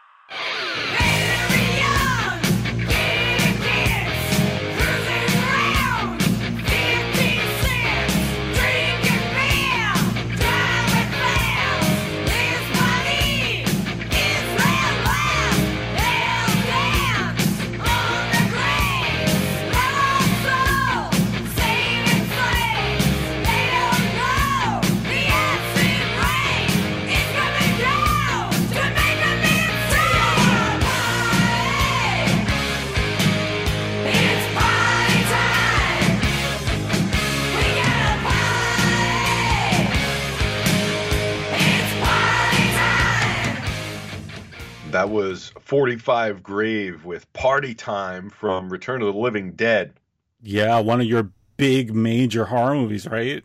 [45.72, 49.94] 45 Grave with Party Time from Return of the Living Dead.
[50.42, 53.42] Yeah, one of your big major horror movies, right?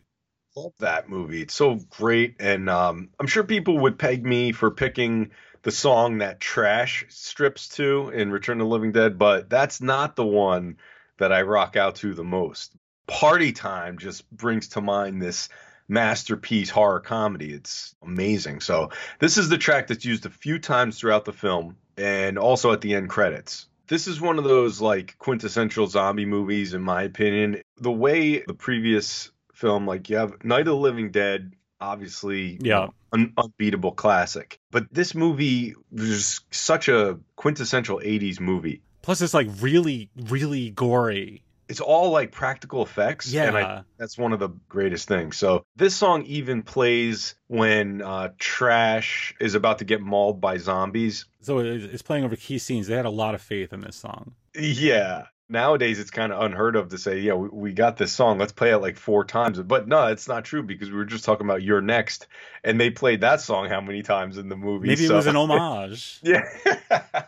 [0.53, 1.43] Love that movie.
[1.43, 2.35] It's so great.
[2.41, 7.69] And um, I'm sure people would peg me for picking the song that Trash strips
[7.77, 10.75] to in Return of the Living Dead, but that's not the one
[11.19, 12.75] that I rock out to the most.
[13.07, 15.47] Party Time just brings to mind this
[15.87, 17.53] masterpiece horror comedy.
[17.53, 18.59] It's amazing.
[18.59, 22.71] So, this is the track that's used a few times throughout the film and also
[22.71, 23.67] at the end credits.
[23.87, 27.61] This is one of those like quintessential zombie movies, in my opinion.
[27.77, 32.87] The way the previous film, like you have Night of the Living Dead, obviously, Yeah.
[33.13, 34.59] un- unbeatable classic.
[34.71, 38.81] But this movie was such a quintessential 80s movie.
[39.01, 41.43] Plus, it's like really, really gory.
[41.69, 43.25] It's all like practical effects.
[43.33, 43.57] And Yeah.
[43.57, 45.37] I, that's one of the greatest things.
[45.37, 51.25] So this song even plays when uh, Trash is about to get mauled by zombies.
[51.41, 52.87] So it's playing over key scenes.
[52.87, 54.33] They had a lot of faith in this song.
[54.55, 55.25] Yeah.
[55.49, 58.37] Nowadays, it's kind of unheard of to say, yeah, we, we got this song.
[58.37, 59.59] Let's play it like four times.
[59.61, 62.27] But no, it's not true because we were just talking about You're Next.
[62.63, 64.89] And they played that song how many times in the movie?
[64.89, 66.19] Maybe it was an homage.
[66.21, 66.43] Yeah.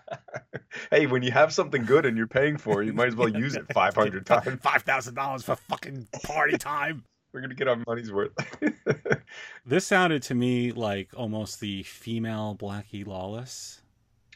[0.92, 3.30] hey, when you have something good and you're paying for it, you might as well
[3.36, 4.60] use it 500 times.
[4.62, 7.04] Five thousand dollars for fucking party time.
[7.32, 8.32] We're going to get our money's worth.
[9.66, 13.82] This sounded to me like almost the female Blackie Lawless.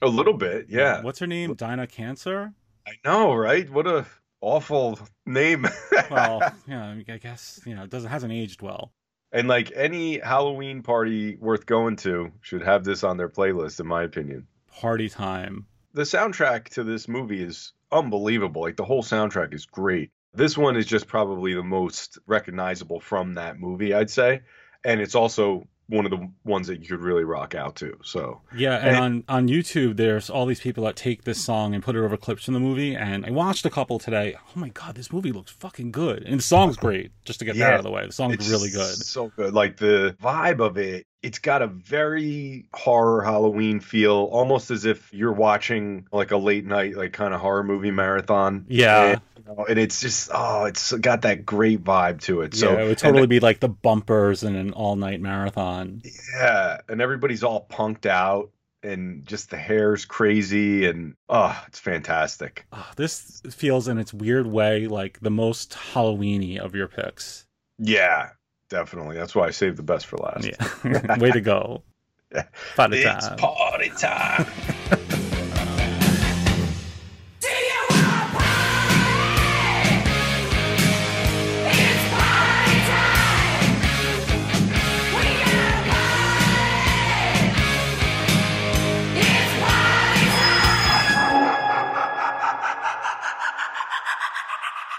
[0.02, 1.02] A little bit, yeah.
[1.02, 1.56] What's her name?
[1.56, 2.54] Dinah Cancer?
[2.88, 3.70] I know, right?
[3.70, 4.06] What a
[4.42, 5.66] awful name.
[6.12, 8.92] Well, yeah, I I guess you know it doesn't hasn't aged well.
[9.32, 13.88] and like any Halloween party worth going to should have this on their playlist, in
[13.88, 14.48] my opinion.
[14.72, 15.66] Party time.
[15.94, 18.62] The soundtrack to this movie is unbelievable.
[18.62, 20.12] Like the whole soundtrack is great.
[20.34, 24.42] This one is just probably the most recognizable from that movie, I'd say.
[24.84, 27.98] And it's also one of the ones that you could really rock out to.
[28.04, 31.84] So Yeah, and on on YouTube, there's all these people that take this song and
[31.84, 32.96] put it over clips from the movie.
[32.96, 34.36] And I watched a couple today.
[34.38, 37.12] Oh my god, this movie looks fucking good, and the song's great.
[37.26, 38.96] Just to get that out of the way, the song's really good.
[38.96, 39.54] So good.
[39.54, 45.12] Like the vibe of it, it's got a very horror Halloween feel, almost as if
[45.14, 48.66] you're watching like a late night, like kind of horror movie marathon.
[48.68, 49.04] Yeah.
[49.06, 52.54] And, you know, and it's just, oh, it's got that great vibe to it.
[52.54, 56.02] So yeah, it would totally be like the bumpers in an all night marathon.
[56.36, 58.52] Yeah, and everybody's all punked out,
[58.84, 62.66] and just the hair's crazy, and oh, it's fantastic.
[62.74, 67.46] Ah, This feels in its weird way like the most Halloweeny of your picks.
[67.80, 68.32] Yeah,
[68.74, 69.16] definitely.
[69.16, 70.46] That's why I saved the best for last.
[70.46, 71.84] Yeah, way to go.
[72.34, 72.46] Yeah.
[72.76, 73.38] Party It's time.
[73.38, 74.48] party time.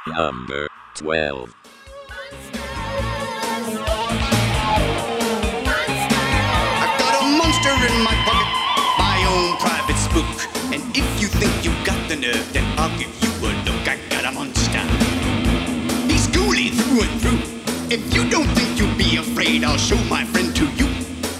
[0.06, 1.63] Number 12.
[7.64, 8.48] monster in my pocket,
[8.98, 10.28] my own private spook.
[10.72, 13.88] And if you think you've got the nerve, then I'll give you a look.
[13.88, 14.84] I got a monster.
[16.10, 17.40] He's ghouly through and through.
[17.88, 20.88] If you don't think you'll be afraid, I'll show my friend to you.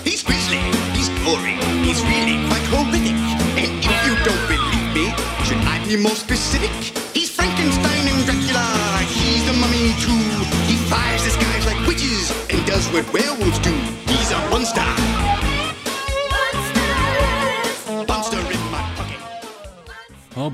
[0.04, 0.60] He's grisly,
[0.96, 3.16] he's gory, he's really quite horrific.
[3.60, 5.06] And if you don't believe me,
[5.44, 6.72] should I be more specific?
[7.12, 8.64] He's Frankenstein and Dracula,
[9.12, 10.24] he's the mummy too.
[10.68, 13.74] He flies disguised like witches and does what werewolves do.
[14.08, 15.13] He's a monster.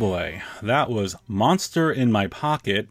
[0.00, 2.88] Boy, that was Monster in My Pocket.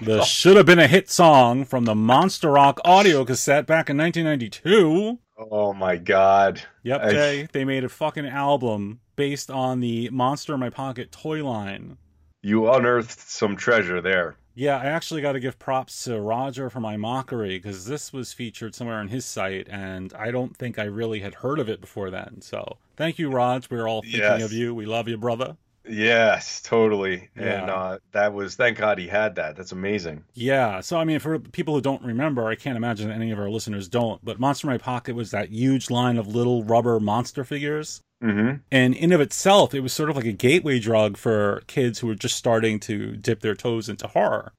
[0.00, 0.22] The oh.
[0.22, 5.18] should have been a hit song from the Monster Rock audio cassette back in 1992.
[5.50, 6.62] Oh my god.
[6.84, 7.48] Yep, I- Jay.
[7.50, 11.98] They made a fucking album based on the Monster in My Pocket toy line.
[12.42, 14.36] You unearthed some treasure there.
[14.54, 18.32] Yeah, I actually got to give props to Roger for my mockery because this was
[18.32, 21.80] featured somewhere on his site, and I don't think I really had heard of it
[21.80, 22.40] before then.
[22.40, 23.68] So thank you, Raj.
[23.68, 24.44] We're all thinking Yes.
[24.44, 24.72] of you.
[24.72, 25.56] We love you, brother.
[25.88, 27.28] Yes, totally.
[27.36, 29.56] And uh, that was thank God he had that.
[29.56, 30.24] That's amazing.
[30.34, 33.50] Yeah, so I mean, for people who don't remember, I can't imagine any of our
[33.50, 37.44] listeners don't, but Monster in My Pocket was that huge line of little rubber monster
[37.44, 38.00] figures.
[38.22, 38.58] Mm-hmm.
[38.70, 42.06] And in of itself, it was sort of like a gateway drug for kids who
[42.06, 44.52] were just starting to dip their toes into horror.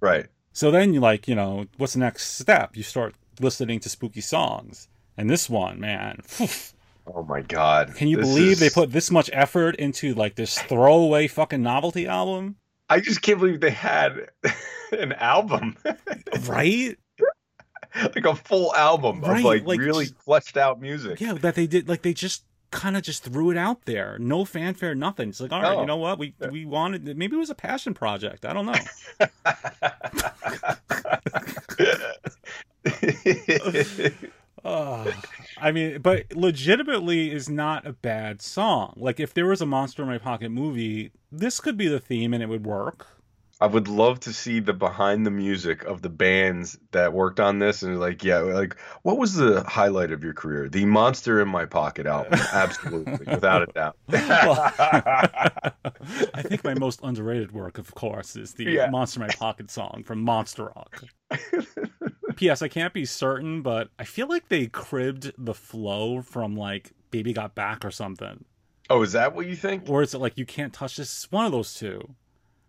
[0.00, 0.26] Right.
[0.52, 2.76] So then you like, you know, what's the next step?
[2.76, 4.88] You start listening to spooky songs.
[5.16, 6.20] And this one, man,
[7.14, 7.94] Oh my God.
[7.94, 12.06] can you This believe they put this much effort into like this throwaway fucking novelty
[12.06, 12.56] album?
[12.88, 14.28] I just can't believe they had
[14.92, 15.76] an album,
[16.46, 16.96] Right?
[18.14, 21.20] like a full album Right, of like, like really just- fleshed out music.
[21.20, 24.18] Yeah, that they did like they just kind of just threw it out there.
[24.20, 25.30] No fanfare, nothing.
[25.30, 25.76] It's like, all right, No.
[25.76, 25.86] you oh.
[25.86, 26.18] know what?
[26.18, 28.44] We we wanted maybe it was a passion project.
[28.44, 28.74] I don't know.
[34.64, 35.10] Uh,
[35.60, 38.94] I mean, but legitimately is not a bad song.
[38.96, 42.34] Like if there was a Monster in My Pocket movie, this could be the theme
[42.34, 43.06] and it would work.
[43.60, 47.58] I would love to see the behind the music of the bands that worked on
[47.58, 50.68] this and like, yeah, like what was the highlight of your career?
[50.68, 52.38] The Monster in My Pocket album.
[52.52, 53.96] Absolutely, without a doubt.
[54.08, 58.90] Well, I think my most underrated work, of course, is the Yeah.
[58.90, 61.02] Monster in My Pocket song from Monster Rock.
[62.38, 62.62] P.S.
[62.62, 67.32] I can't be certain, but I feel like they cribbed the flow from like Baby
[67.32, 68.44] Got Back or something.
[68.90, 69.88] oh, is that what you think?
[69.88, 71.12] Or is it like You Can't Touch This?
[71.12, 72.00] It's one of those two.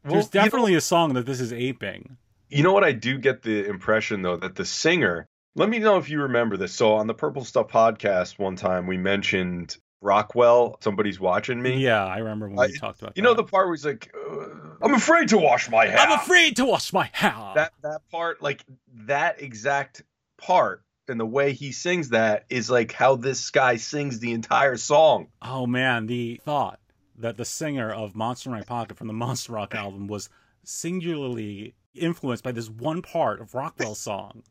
[0.04, 2.18] Well, There's you know- definitely a song that this is aping.
[2.50, 2.84] You know what?
[2.84, 5.28] I do get the impression though that the singer.
[5.56, 6.74] Let me know if you remember this.
[6.74, 10.78] So on the Purple Stuff podcast one time we mentioned Rockwell.
[10.82, 11.78] Somebody's watching me.
[11.78, 14.14] Yeah, I remember when we I- talked about You know the part where he's like,
[14.16, 14.46] uh,
[14.82, 17.34] "I'm afraid to wash my hair." I'm afraid to wash my hair.
[17.56, 18.64] that that part, like
[19.06, 20.04] that exact
[20.38, 24.78] part, and the way he sings that is like how this guy sings the entire
[24.78, 25.28] song.
[25.42, 26.80] Oh man, the thought
[27.18, 30.30] that the singer of Monster in My Pocket from the Monster Rock album was
[30.64, 34.44] singularly influenced by this one part of Rockwell's song,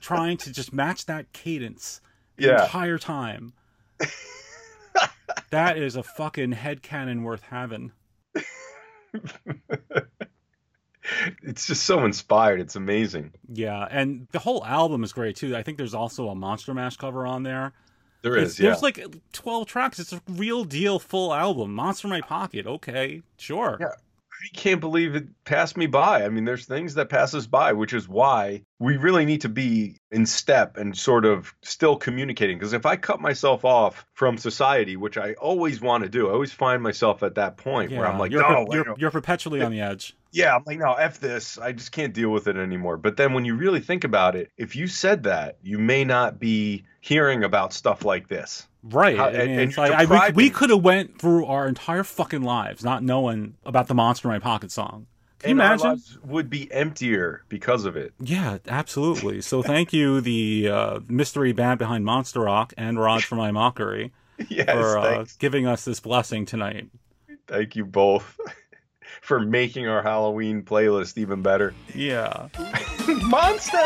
[0.00, 2.00] trying to just match that cadence
[2.36, 2.64] the Yeah.
[2.64, 3.52] entire time.
[5.50, 7.92] that is a fucking headcanon worth having.
[11.42, 12.60] It's just so inspired.
[12.62, 13.32] It's amazing.
[13.52, 15.54] Yeah, and the whole album is great too.
[15.54, 17.72] I think there's also a Monster Mash cover on there.
[18.22, 18.58] There is.
[18.58, 18.70] It's- yeah.
[18.70, 19.98] There's like 12 tracks.
[19.98, 21.74] It's a real deal full album.
[21.74, 22.66] Monster in My Pocket.
[22.66, 23.76] Okay, sure.
[23.78, 23.88] Yeah.
[24.42, 26.24] I can't believe it passed me by.
[26.24, 29.48] I mean, there's things that pass us by, which is why we really need to
[29.48, 32.58] be in step and sort of still communicating.
[32.58, 36.32] Because if I cut myself off from society, which I always want to do, I
[36.32, 39.62] always find myself at that point where I'm like, you're, no, per- you're, you're perpetually
[39.62, 40.14] on the edge.
[40.32, 41.56] yeah, I'm like, no, f this.
[41.58, 42.96] I just can't deal with it anymore.
[42.96, 46.38] But then when you really think about it, if you said that, you may not
[46.38, 48.66] be hearing about stuff like this.
[48.86, 49.16] Right.
[49.16, 51.66] How- I mean, and- and it's like, I, we, we could have went through our
[51.66, 55.06] entire fucking lives not knowing about the Monster in My Pocket song.
[55.38, 55.88] Can you and our imagine?
[55.90, 58.12] lives would be emptier because of it.
[58.20, 59.40] Yeah, absolutely.
[59.42, 64.12] So thank you, the uh, mystery band behind Monster Rock and Rod for my mockery,
[64.48, 66.88] Yes, for uh, giving us this blessing tonight.
[67.46, 68.38] Thank you both
[69.22, 71.74] for making our Halloween playlist even better.
[71.94, 72.48] Yeah.
[73.08, 73.78] Monster!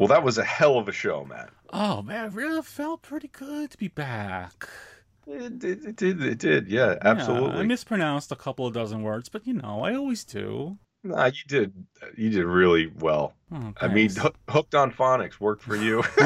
[0.00, 1.50] Well, that was a hell of a show, man.
[1.74, 4.66] Oh man, it really felt pretty good to be back.
[5.26, 6.68] It did, it did, it did.
[6.68, 7.60] Yeah, Yeah, absolutely.
[7.60, 10.78] I mispronounced a couple of dozen words, but you know, I always do.
[11.04, 11.74] Nah, you did,
[12.16, 13.34] you did really well.
[13.52, 14.10] Oh, I mean.
[14.48, 16.02] Hooked on phonics worked for you.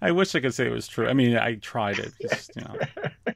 [0.00, 1.08] I wish I could say it was true.
[1.08, 2.12] I mean, I tried it.
[2.22, 2.76] Just, you know.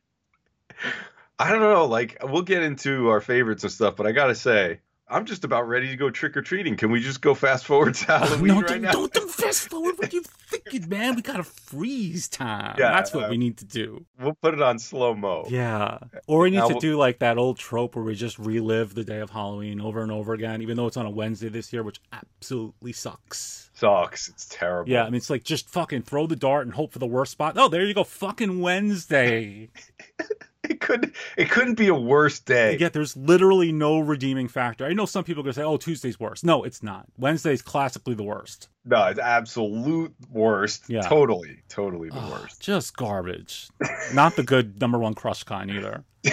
[1.40, 1.86] I don't know.
[1.86, 4.78] Like, we'll get into our favorites and stuff, but I gotta say,
[5.14, 6.76] I'm just about ready to go trick or treating.
[6.76, 8.90] Can we just go fast forward to Halloween no, right don't, now?
[8.92, 9.96] don't, don't fast forward.
[9.96, 11.14] What are you thinking, man?
[11.14, 12.74] We gotta freeze time.
[12.78, 14.04] Yeah, That's what uh, we need to do.
[14.18, 15.46] We'll put it on slow mo.
[15.48, 15.98] Yeah.
[16.26, 18.94] Or we need Now to we'll- do like that old trope where we just relive
[18.94, 21.72] the day of Halloween over and over again, even though it's on a Wednesday this
[21.72, 23.70] year, which absolutely sucks.
[23.74, 24.28] Sucks.
[24.28, 24.90] It's terrible.
[24.90, 27.30] Yeah, I mean, it's like just fucking throw the dart and hope for the worst
[27.30, 27.54] spot.
[27.56, 28.02] Oh, there you go.
[28.02, 29.70] Fucking Wednesday.
[30.70, 32.78] It could it couldn't be a worse day.
[32.78, 34.86] Yet there's literally no redeeming factor.
[34.86, 36.42] I know some people are to say, oh, Tuesday's worse.
[36.42, 37.06] No, it's not.
[37.18, 38.68] Wednesday's classically the worst.
[38.84, 40.84] No, it's absolute worst.
[40.88, 41.02] Yeah.
[41.02, 42.62] Totally, totally the worst.
[42.62, 43.68] Just garbage.
[44.14, 46.04] Not the good number one crush kind either.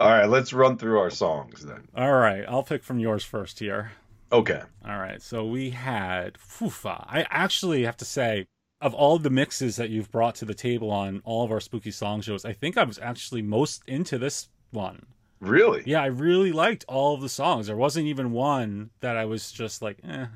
[0.00, 1.88] All right, let's run through our songs then.
[1.94, 3.92] All right, I'll pick from yours first here.
[4.32, 4.62] Okay.
[4.86, 7.04] All right, so we had Fufa.
[7.08, 8.46] I actually have to say,
[8.80, 11.90] of all the mixes that you've brought to the table on all of our spooky
[11.90, 15.04] song shows, I think I was actually most into this one.
[15.40, 15.82] Really?
[15.86, 17.66] Yeah, I really liked all of the songs.
[17.66, 20.26] There wasn't even one that I was just like, eh.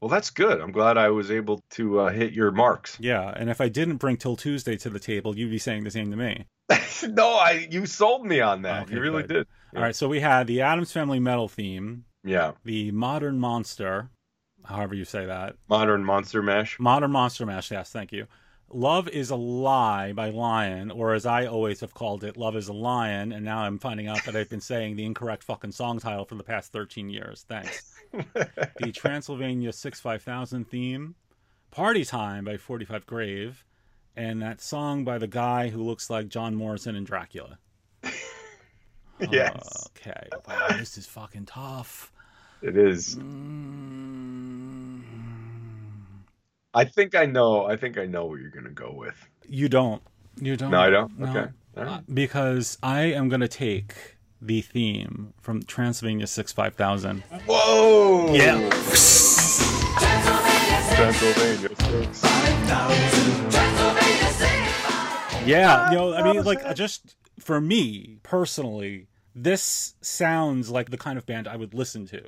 [0.00, 0.60] Well, that's good.
[0.60, 2.96] I'm glad I was able to uh, hit your marks.
[3.00, 5.90] Yeah, and if I didn't bring 'Til Tuesday to the table, you'd be saying the
[5.90, 6.46] same to me.
[7.08, 8.84] no, I you sold me on that.
[8.84, 9.28] Okay, you really good.
[9.28, 9.46] did.
[9.76, 12.52] All right, so we had the Addams Family Metal theme, Yeah.
[12.64, 14.10] the Modern Monster,
[14.68, 16.78] however you say that, Modern Monster Mash.
[16.78, 18.26] Modern Monster Mash, yes, thank you.
[18.70, 22.68] Love is a Lie by Lion, or as I always have called it, Love is
[22.68, 25.98] a Lion, and now I'm finding out that I've been saying the incorrect fucking song
[25.98, 27.46] title for the past 13 years.
[27.48, 27.94] Thanks.
[28.12, 31.14] the Transylvania 6-5000 theme,
[31.70, 33.64] Party Time by 45 Grave,
[34.14, 37.58] and that song by the guy who looks like John Morrison in Dracula.
[39.30, 39.88] Yes.
[39.96, 40.28] Okay.
[40.46, 42.12] Wow, this is fucking tough.
[42.62, 43.16] It is.
[43.16, 43.87] Mm.
[46.78, 47.66] I think I know.
[47.66, 49.16] I think I know what you're gonna go with.
[49.48, 50.00] You don't.
[50.40, 50.70] You don't.
[50.70, 51.18] No, I don't?
[51.18, 51.28] No.
[51.28, 51.50] Okay.
[51.76, 52.14] All right.
[52.14, 57.22] Because I am going to take the theme from Transylvania 6-5000.
[57.46, 58.34] Whoa!
[58.34, 58.58] Yeah.
[60.94, 62.22] Pennsylvania six.
[65.46, 71.16] Yeah, you know, I mean, like, just for me personally, this sounds like the kind
[71.18, 72.22] of band I would listen to.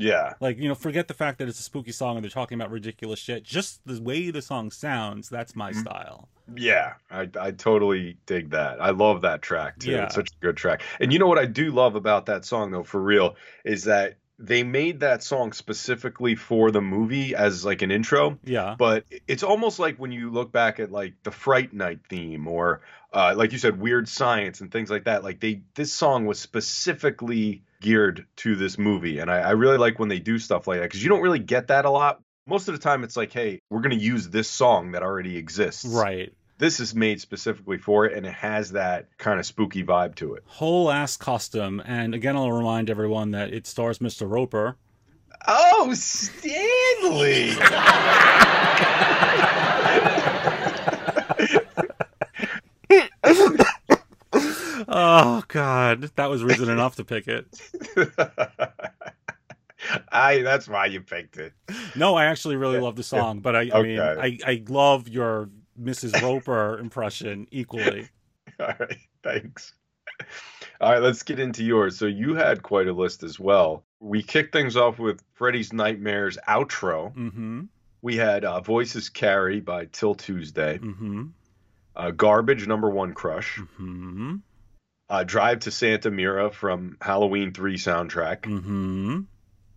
[0.00, 0.34] Yeah.
[0.40, 2.70] Like, you know, forget the fact that it's a spooky song and they're talking about
[2.70, 3.42] ridiculous shit.
[3.44, 5.80] Just the way the song sounds, that's my Mm-hmm.
[5.80, 6.28] style.
[6.56, 8.82] Yeah, I, I totally dig that.
[8.82, 9.92] I love that track too.
[9.92, 10.06] Yeah.
[10.06, 10.82] It's such a good track.
[10.98, 14.16] And you know what I do love about that song though, for real, is that
[14.42, 18.38] they made that song specifically for the movie as like an intro.
[18.42, 18.74] Yeah.
[18.78, 22.80] But it's almost like when you look back at like the Fright Night theme or
[23.12, 25.22] uh, like you said, Weird Science and things like that.
[25.22, 29.18] Like they this song was specifically geared to this movie.
[29.18, 31.38] And I, I really like when they do stuff like that because you don't really
[31.38, 32.22] get that a lot.
[32.46, 35.84] Most of the time it's like, hey, we're gonna use this song that already exists.
[35.84, 36.32] Right.
[36.58, 40.34] This is made specifically for it and it has that kind of spooky vibe to
[40.34, 40.42] it.
[40.46, 41.82] Whole ass costume.
[41.84, 44.28] And again, I'll remind everyone that it stars Mr.
[44.28, 44.76] Roper.
[45.46, 47.50] Oh, Stanley!
[54.90, 56.10] Oh, God.
[56.16, 57.46] That was reason enough to pick it.
[60.12, 61.52] I that's why you picked it.
[61.96, 65.48] No, I actually really love the song, but I, I mean, I, I love your
[65.80, 66.20] Mrs.
[66.20, 68.08] Roper impression equally.
[68.60, 69.72] All right, thanks.
[70.80, 71.96] All right, let's get into yours.
[71.96, 73.84] So you had quite a list as well.
[74.00, 77.14] We kicked things off with Freddy's Nightmares outro.
[77.14, 77.62] Mm-hmm.
[78.02, 80.78] We had uh, Voices Carry by 'Til Tuesday.
[80.78, 81.26] Mm-hmm.
[81.96, 83.58] Uh, Garbage Number One Crush.
[83.58, 84.36] Mm-hmm.
[85.10, 88.42] Uh, Drive to Santa Mira from Halloween 3 soundtrack.
[88.42, 89.20] Mm-hmm.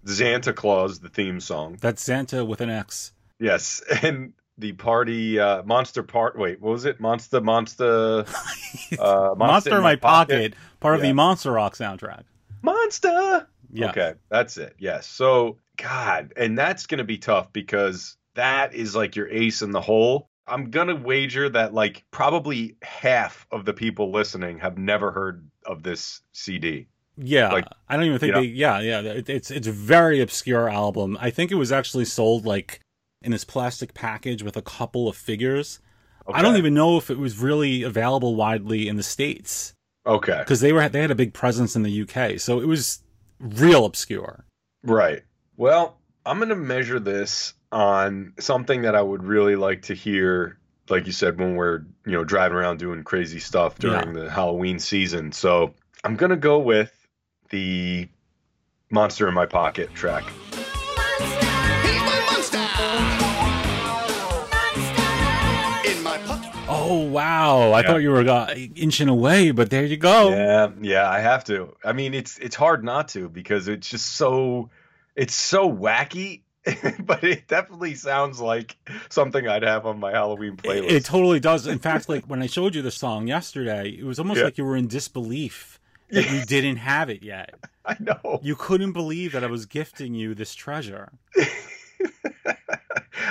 [0.06, 1.78] Santa Claus, the theme song.
[1.82, 3.14] That's Santa with an X.
[3.40, 6.38] Yes, and the party uh, Monster Part.
[6.38, 7.00] Wait, what was it?
[7.00, 8.26] Monster, Monster,
[9.00, 12.24] uh, Monster, in My Pocket, part of the Monster Rock soundtrack.
[12.62, 13.48] Monster.
[13.72, 13.90] Yeah.
[13.90, 14.76] Okay, that's it.
[14.78, 15.08] Yes.
[15.08, 19.72] So, God, and that's going to be tough because that is like your ace in
[19.72, 20.30] the hole.
[20.48, 25.48] I'm going to wager that like probably half of the people listening have never heard
[25.66, 26.88] of this CD.
[27.16, 28.42] Yeah, Like, I don't even think you know?
[28.42, 28.48] they.
[28.48, 31.16] Yeah, yeah, it, it's it's a very obscure album.
[31.22, 32.80] I think it was actually sold like
[33.22, 35.80] in this plastic package with a couple of figures.
[36.32, 39.74] I don't even know if it was really available widely in the states
[40.08, 40.40] Okay.
[40.40, 43.04] because they were they had a big presence in the UK, so it was
[43.40, 44.46] real obscure.
[44.84, 45.22] Right.
[45.58, 50.58] Well, I'm going to measure this on something that I would really like to hear
[50.90, 54.80] like you said when we're, you know, driving around doing crazy stuff during the Halloween
[54.80, 55.32] season.
[55.32, 55.74] So,
[56.04, 56.92] I'm going to go with
[57.50, 58.10] the
[58.92, 60.24] Monster in My Pocket track.
[60.24, 62.58] He's my monster.
[65.90, 66.50] In my pocket.
[66.68, 67.72] Oh Oh wow!
[67.74, 67.88] I Yeah.
[67.88, 70.30] thought you were uh, inching away, but there you go.
[70.30, 71.76] Yeah, yeah, I have to.
[71.84, 74.70] I mean, it's it's hard not to because it's just so
[75.16, 76.42] it's so wacky,
[77.00, 78.78] but it definitely sounds like
[79.10, 80.84] something I'd have on my Halloween playlist.
[80.86, 81.68] It, it totally does.
[81.68, 84.46] In fact, like when I showed you the song yesterday, it was almost Yeah.
[84.46, 85.80] like you were in disbelief
[86.10, 87.54] that you didn't have it yet.
[87.86, 88.40] I know.
[88.42, 91.12] You couldn't believe that I was gifting you this treasure.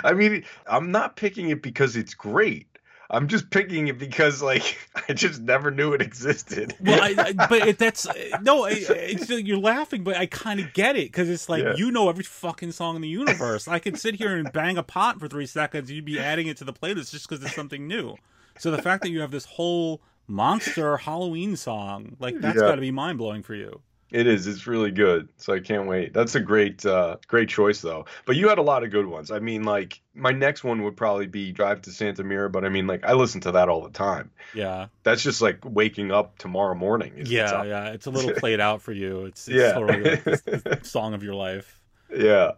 [0.05, 2.67] I mean, I'm not picking it because it's great.
[3.13, 4.79] I'm just picking it because like
[5.09, 6.75] I just never knew it existed.
[6.81, 8.07] Well, I, I, but it, that's
[8.41, 8.65] no.
[8.65, 11.75] I, it's, you're laughing, but I kind of get it because it's like Yeah.
[11.77, 13.69] you know every fucking song in the universe.
[13.69, 15.91] I could sit here and bang a pot for three seconds.
[15.91, 18.17] You'd be adding it to the playlist just because it's something new.
[18.59, 22.63] So the fact that you have this whole monster Halloween song, like that's Yeah.
[22.69, 23.81] got to be mind blowing for you.
[24.13, 24.47] It is.
[24.47, 25.29] It's really good.
[25.39, 26.13] So I can't wait.
[26.13, 28.05] That's a great, uh, great choice though.
[28.27, 29.31] But you had a lot of good ones.
[29.31, 32.51] I mean, like my next one would probably be Drive to Santa Mira.
[32.51, 34.31] But I mean, like I listen to that all the time.
[34.55, 37.15] Yeah, That's just like waking up tomorrow morning.
[37.25, 37.85] yeah, it's yeah.
[37.89, 39.25] It's a little played out for you.
[39.25, 39.73] It's, it's Yeah.
[39.73, 41.81] totally like the song of your life.
[42.15, 42.53] Yeah.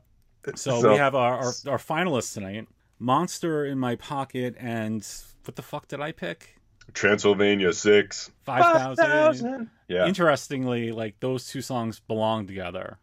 [0.57, 2.67] So, So- we have our, our our finalists tonight:
[2.99, 5.07] Monster in my pocket, and
[5.45, 6.57] what the fuck did I pick?
[6.93, 8.31] Transylvania Six.
[8.45, 9.71] Five thousand.
[9.89, 10.07] Yeah.
[10.07, 12.99] Interestingly, like those two songs belong together.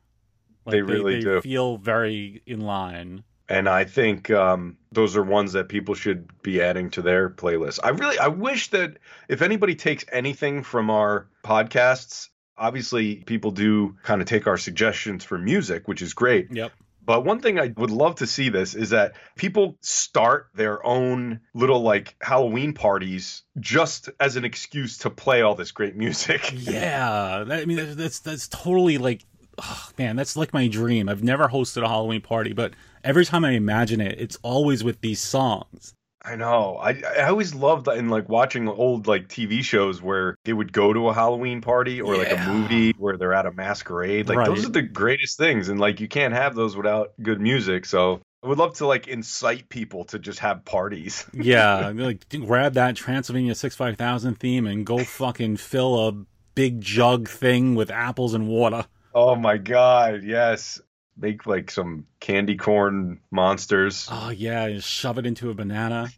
[0.65, 1.41] Like, They really they do.
[1.41, 3.23] Feel very in line.
[3.49, 7.79] and I think um, those are ones that people should be adding to their playlist.
[7.83, 8.97] I really, I wish that
[9.27, 15.23] if anybody takes anything from our podcasts, obviously people do kind of take our suggestions
[15.23, 16.47] for music, which is great.
[16.51, 16.71] Yep.
[17.03, 21.41] But one thing I would love to see this is that people start their own
[21.53, 26.53] little like Halloween parties just as an excuse to play all this great music.
[26.61, 29.26] Yeah, I mean that's, that's totally like,
[29.57, 31.10] oh, man, that's like my dream.
[31.10, 32.73] I've never hosted a Halloween party, but
[33.03, 35.95] every time I imagine it, it's always with these songs.
[36.23, 36.77] I know.
[36.77, 40.93] I I always loved in like watching old like TV shows where they would go
[40.93, 44.30] to a Halloween party or like a movie where they're at a masquerade.
[44.30, 47.85] Like those are the greatest things, and like you can't have those without good music.
[47.85, 51.26] So I would love to like incite people to just have parties.
[51.34, 56.11] Yeah, like grab that Transylvania six five thousand theme and go fucking fill a
[56.53, 58.85] big jug thing with apples and water.
[59.15, 60.80] oh my god, yes.
[61.17, 64.07] Make like some candy corn monsters.
[64.11, 66.09] Oh yeah, just shove it into a banana.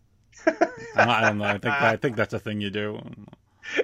[0.46, 0.54] I
[0.96, 1.46] I don't know.
[1.46, 3.00] I think I think that's a thing you do.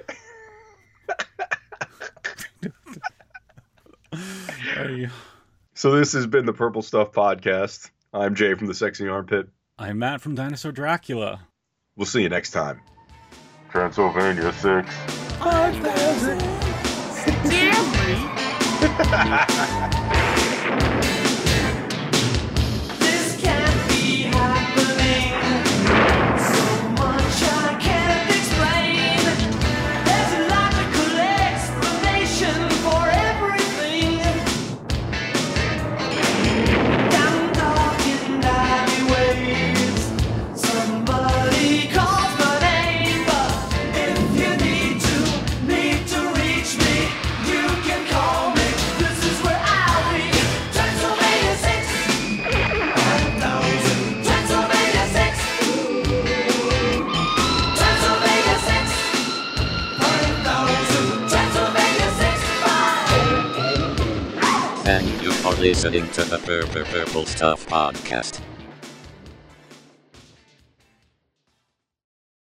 [5.74, 7.90] So this has been the Purple Stuff podcast.
[8.14, 9.48] I'm Jay from the Sexy Armpit.
[9.78, 11.48] I'm Matt from Dinosaur Dracula.
[11.96, 12.82] We'll see you next time.
[13.70, 14.90] Transylvania 6.
[17.44, 19.94] This
[65.60, 66.38] listening to the
[66.86, 68.49] Purple Stuff podcast.